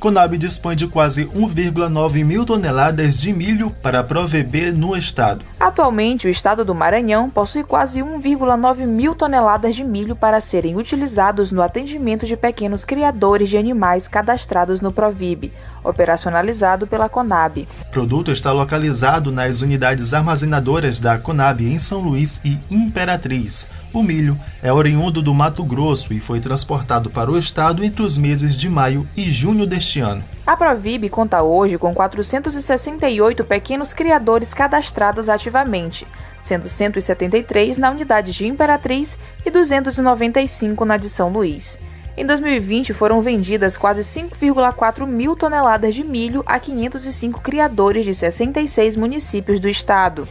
Conab 0.00 0.38
dispõe 0.38 0.74
de 0.74 0.86
quase 0.86 1.26
1,9 1.26 2.24
mil 2.24 2.46
toneladas 2.46 3.18
de 3.18 3.34
milho 3.34 3.68
para 3.82 4.02
proveber 4.02 4.72
no 4.72 4.96
estado. 4.96 5.44
Atualmente, 5.60 6.26
o 6.26 6.30
estado 6.30 6.64
do 6.64 6.74
Maranhão 6.74 7.28
possui 7.28 7.62
quase 7.62 8.00
1,9 8.00 8.86
mil 8.86 9.14
toneladas 9.14 9.76
de 9.76 9.84
milho 9.84 10.16
para 10.16 10.40
serem 10.40 10.74
utilizados 10.74 11.52
no 11.52 11.60
atendimento 11.60 12.24
de 12.24 12.34
pequenos 12.34 12.82
criadores 12.82 13.50
de 13.50 13.58
animais 13.58 14.08
cadastrados 14.08 14.80
no 14.80 14.90
Provib, 14.90 15.52
operacionalizado 15.84 16.86
pela 16.86 17.10
Conab. 17.10 17.68
O 17.82 17.90
produto 17.90 18.32
está 18.32 18.52
localizado 18.52 19.30
nas 19.30 19.60
unidades 19.60 20.14
armazenadoras 20.14 20.98
da 20.98 21.18
Conab 21.18 21.62
em 21.62 21.78
São 21.78 22.00
Luís 22.00 22.40
e 22.42 22.58
Imperatriz. 22.70 23.68
O 23.92 24.04
milho 24.04 24.38
é 24.62 24.72
oriundo 24.72 25.20
do 25.20 25.34
Mato 25.34 25.64
Grosso 25.64 26.14
e 26.14 26.20
foi 26.20 26.38
transportado 26.38 27.10
para 27.10 27.28
o 27.28 27.36
estado 27.36 27.82
entre 27.82 28.02
os 28.02 28.16
meses 28.16 28.56
de 28.56 28.68
maio 28.68 29.08
e 29.16 29.28
junho 29.32 29.66
deste 29.66 29.98
ano. 29.98 30.22
A 30.46 30.56
Provib 30.56 31.08
conta 31.08 31.42
hoje 31.42 31.76
com 31.76 31.92
468 31.92 33.44
pequenos 33.44 33.92
criadores 33.92 34.54
cadastrados 34.54 35.28
ativamente, 35.28 36.06
sendo 36.40 36.68
173 36.68 37.78
na 37.78 37.90
unidade 37.90 38.32
de 38.32 38.46
Imperatriz 38.46 39.18
e 39.44 39.50
295 39.50 40.84
na 40.84 40.96
de 40.96 41.08
São 41.08 41.28
Luís. 41.28 41.76
Em 42.16 42.24
2020, 42.24 42.92
foram 42.92 43.20
vendidas 43.20 43.76
quase 43.76 44.02
5,4 44.02 45.04
mil 45.04 45.34
toneladas 45.34 45.94
de 45.96 46.04
milho 46.04 46.44
a 46.46 46.60
505 46.60 47.40
criadores 47.40 48.04
de 48.04 48.14
66 48.14 48.94
municípios 48.94 49.58
do 49.58 49.68
estado. 49.68 50.28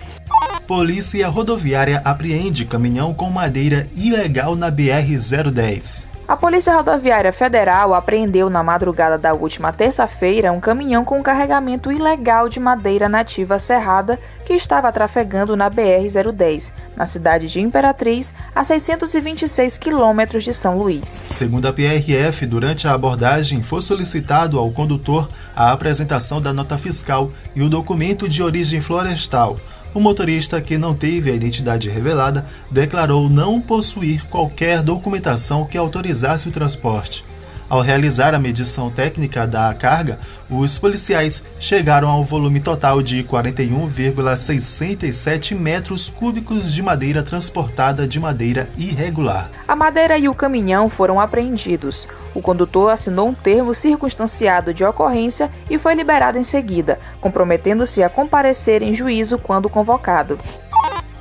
Polícia 0.70 1.28
Rodoviária 1.28 2.00
apreende 2.06 2.64
caminhão 2.64 3.12
com 3.12 3.28
madeira 3.32 3.88
ilegal 3.96 4.56
na 4.56 4.72
BR-010. 4.72 6.08
A 6.28 6.38
Polícia 6.38 6.76
Rodoviária 6.76 7.34
Federal 7.34 7.96
apreendeu 7.96 8.52
na 8.52 8.62
madrugada 8.62 9.18
da 9.18 9.34
última 9.34 9.74
terça-feira 9.74 10.52
um 10.52 10.60
caminhão 10.60 11.04
com 11.04 11.24
carregamento 11.24 11.92
ilegal 11.92 12.48
de 12.48 12.60
madeira 12.60 13.10
nativa 13.10 13.58
serrada 13.58 14.20
que 14.46 14.54
estava 14.54 14.92
trafegando 14.92 15.58
na 15.58 15.72
BR-010, 15.72 16.72
na 16.96 17.08
cidade 17.08 17.48
de 17.48 17.60
Imperatriz, 17.60 18.32
a 18.54 18.64
626 18.64 19.80
quilômetros 19.80 20.44
de 20.44 20.54
São 20.54 20.78
Luís. 20.78 21.24
Segundo 21.26 21.68
a 21.68 21.74
PRF, 21.74 22.46
durante 22.46 22.88
a 22.88 22.94
abordagem 22.94 23.64
foi 23.64 23.82
solicitado 23.82 24.60
ao 24.60 24.70
condutor 24.70 25.28
a 25.56 25.72
apresentação 25.72 26.40
da 26.40 26.54
nota 26.54 26.78
fiscal 26.78 27.32
e 27.56 27.64
o 27.64 27.70
documento 27.70 28.30
de 28.30 28.44
origem 28.44 28.80
florestal 28.80 29.58
o 29.94 30.00
motorista, 30.00 30.62
que 30.62 30.78
não 30.78 30.94
teve 30.94 31.32
a 31.32 31.36
identidade 31.36 31.90
revelada, 31.90 32.46
declarou 32.70 33.30
não 33.30 33.60
possuir 33.60 34.26
qualquer 34.26 34.82
documentação 34.82 35.66
que 35.66 35.78
autorizasse 35.78 36.48
o 36.48 36.52
transporte. 36.52 37.26
Ao 37.70 37.82
realizar 37.82 38.34
a 38.34 38.40
medição 38.40 38.90
técnica 38.90 39.46
da 39.46 39.72
carga, 39.76 40.18
os 40.50 40.80
policiais 40.80 41.46
chegaram 41.60 42.10
ao 42.10 42.26
volume 42.26 42.60
total 42.60 43.00
de 43.00 43.24
41,67 43.24 45.56
metros 45.56 46.10
cúbicos 46.10 46.74
de 46.74 46.82
madeira 46.82 47.22
transportada 47.22 48.08
de 48.08 48.20
madeira 48.20 48.68
irregular. 48.76 49.52
A 49.68 49.76
madeira 49.76 50.18
e 50.18 50.28
o 50.28 50.34
caminhão 50.34 50.90
foram 50.90 51.20
apreendidos. 51.20 52.08
O 52.34 52.42
condutor 52.42 52.90
assinou 52.90 53.28
um 53.28 53.36
termo 53.36 53.76
circunstanciado 53.76 54.74
de 54.74 54.84
ocorrência 54.84 55.52
e 55.70 55.78
foi 55.78 55.94
liberado 55.94 56.40
em 56.40 56.44
seguida, 56.44 56.98
comprometendo-se 57.22 58.02
a 58.02 58.10
comparecer 58.10 58.82
em 58.82 58.96
juízo 58.96 59.38
quando 59.38 59.70
convocado. 59.70 60.40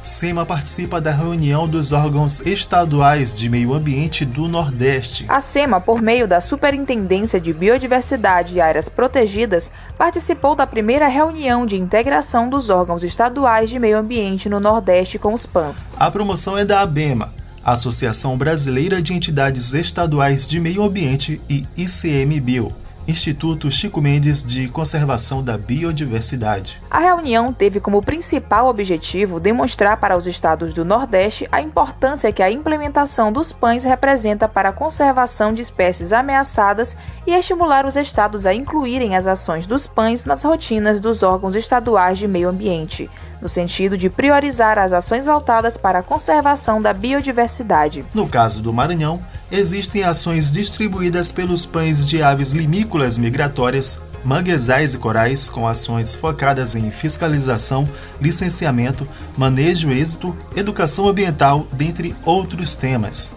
SEMA 0.08 0.46
participa 0.46 1.00
da 1.02 1.10
reunião 1.10 1.68
dos 1.68 1.92
órgãos 1.92 2.40
estaduais 2.40 3.34
de 3.34 3.48
meio 3.48 3.74
ambiente 3.74 4.24
do 4.24 4.48
Nordeste. 4.48 5.26
A 5.28 5.38
SEMA, 5.38 5.80
por 5.82 6.00
meio 6.00 6.26
da 6.26 6.40
Superintendência 6.40 7.38
de 7.38 7.52
Biodiversidade 7.52 8.54
e 8.54 8.60
Áreas 8.60 8.88
Protegidas, 8.88 9.70
participou 9.98 10.56
da 10.56 10.66
primeira 10.66 11.08
reunião 11.08 11.66
de 11.66 11.76
integração 11.76 12.48
dos 12.48 12.70
órgãos 12.70 13.04
estaduais 13.04 13.68
de 13.68 13.78
meio 13.78 13.98
ambiente 13.98 14.48
no 14.48 14.58
Nordeste 14.58 15.18
com 15.18 15.34
os 15.34 15.44
PANs. 15.44 15.92
A 15.98 16.10
promoção 16.10 16.56
é 16.56 16.64
da 16.64 16.80
ABEMA, 16.80 17.34
Associação 17.62 18.38
Brasileira 18.38 19.02
de 19.02 19.12
Entidades 19.12 19.74
Estaduais 19.74 20.46
de 20.46 20.58
Meio 20.58 20.82
Ambiente 20.82 21.38
e 21.50 21.66
ICMBio. 21.76 22.72
Instituto 23.08 23.70
Chico 23.70 24.02
Mendes 24.02 24.42
de 24.42 24.68
Conservação 24.68 25.42
da 25.42 25.56
Biodiversidade. 25.56 26.78
A 26.90 26.98
reunião 26.98 27.54
teve 27.54 27.80
como 27.80 28.02
principal 28.02 28.68
objetivo 28.68 29.40
demonstrar 29.40 29.96
para 29.96 30.14
os 30.14 30.26
estados 30.26 30.74
do 30.74 30.84
Nordeste 30.84 31.48
a 31.50 31.62
importância 31.62 32.30
que 32.30 32.42
a 32.42 32.50
implementação 32.50 33.32
dos 33.32 33.50
pães 33.50 33.82
representa 33.82 34.46
para 34.46 34.68
a 34.68 34.74
conservação 34.74 35.54
de 35.54 35.62
espécies 35.62 36.12
ameaçadas 36.12 36.98
e 37.26 37.32
estimular 37.32 37.86
os 37.86 37.96
estados 37.96 38.44
a 38.44 38.52
incluírem 38.52 39.16
as 39.16 39.26
ações 39.26 39.66
dos 39.66 39.86
pães 39.86 40.26
nas 40.26 40.44
rotinas 40.44 41.00
dos 41.00 41.22
órgãos 41.22 41.56
estaduais 41.56 42.18
de 42.18 42.28
meio 42.28 42.50
ambiente 42.50 43.08
no 43.40 43.48
sentido 43.48 43.96
de 43.96 44.10
priorizar 44.10 44.78
as 44.78 44.92
ações 44.92 45.26
voltadas 45.26 45.76
para 45.76 46.00
a 46.00 46.02
conservação 46.02 46.80
da 46.80 46.92
biodiversidade. 46.92 48.04
No 48.12 48.28
caso 48.28 48.62
do 48.62 48.72
Maranhão, 48.72 49.20
existem 49.50 50.02
ações 50.02 50.50
distribuídas 50.50 51.32
pelos 51.32 51.64
pães 51.64 52.06
de 52.06 52.22
aves 52.22 52.52
limícolas 52.52 53.18
migratórias, 53.18 54.00
manguezais 54.24 54.94
e 54.94 54.98
corais, 54.98 55.48
com 55.48 55.66
ações 55.66 56.14
focadas 56.14 56.74
em 56.74 56.90
fiscalização, 56.90 57.88
licenciamento, 58.20 59.06
manejo 59.36 59.90
êxito, 59.90 60.36
educação 60.56 61.08
ambiental, 61.08 61.66
dentre 61.72 62.14
outros 62.24 62.74
temas. 62.74 63.32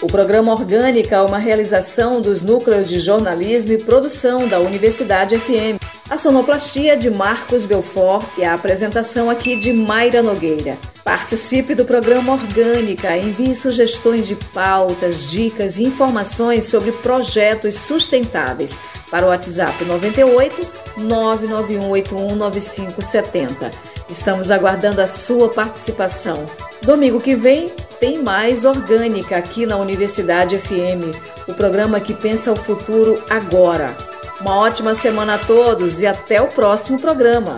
O 0.00 0.06
programa 0.06 0.52
Orgânica 0.52 1.16
é 1.16 1.20
uma 1.20 1.38
realização 1.38 2.20
dos 2.20 2.40
núcleos 2.40 2.88
de 2.88 3.00
jornalismo 3.00 3.72
e 3.72 3.78
produção 3.78 4.46
da 4.46 4.60
Universidade 4.60 5.36
FM. 5.36 5.87
A 6.10 6.16
sonoplastia 6.16 6.96
de 6.96 7.10
Marcos 7.10 7.66
Belfort 7.66 8.38
e 8.38 8.44
a 8.44 8.54
apresentação 8.54 9.28
aqui 9.28 9.56
de 9.56 9.74
Mayra 9.74 10.22
Nogueira. 10.22 10.78
Participe 11.04 11.74
do 11.74 11.84
programa 11.84 12.32
Orgânica, 12.32 13.14
envie 13.14 13.54
sugestões 13.54 14.26
de 14.26 14.34
pautas, 14.34 15.30
dicas 15.30 15.76
e 15.76 15.84
informações 15.84 16.64
sobre 16.64 16.92
projetos 16.92 17.74
sustentáveis 17.74 18.78
para 19.10 19.26
o 19.26 19.28
WhatsApp 19.28 19.84
98 19.84 20.66
991819570. 20.98 23.70
Estamos 24.08 24.50
aguardando 24.50 25.02
a 25.02 25.06
sua 25.06 25.50
participação. 25.50 26.46
Domingo 26.80 27.20
que 27.20 27.36
vem 27.36 27.68
tem 28.00 28.22
mais 28.22 28.64
Orgânica 28.64 29.36
aqui 29.36 29.66
na 29.66 29.76
Universidade 29.76 30.56
FM, 30.56 31.14
o 31.46 31.52
programa 31.52 32.00
que 32.00 32.14
pensa 32.14 32.50
o 32.50 32.56
futuro 32.56 33.22
agora. 33.28 33.94
Uma 34.40 34.56
ótima 34.56 34.94
semana 34.94 35.34
a 35.34 35.38
todos 35.38 36.00
e 36.00 36.06
até 36.06 36.40
o 36.40 36.46
próximo 36.46 37.00
programa. 37.00 37.56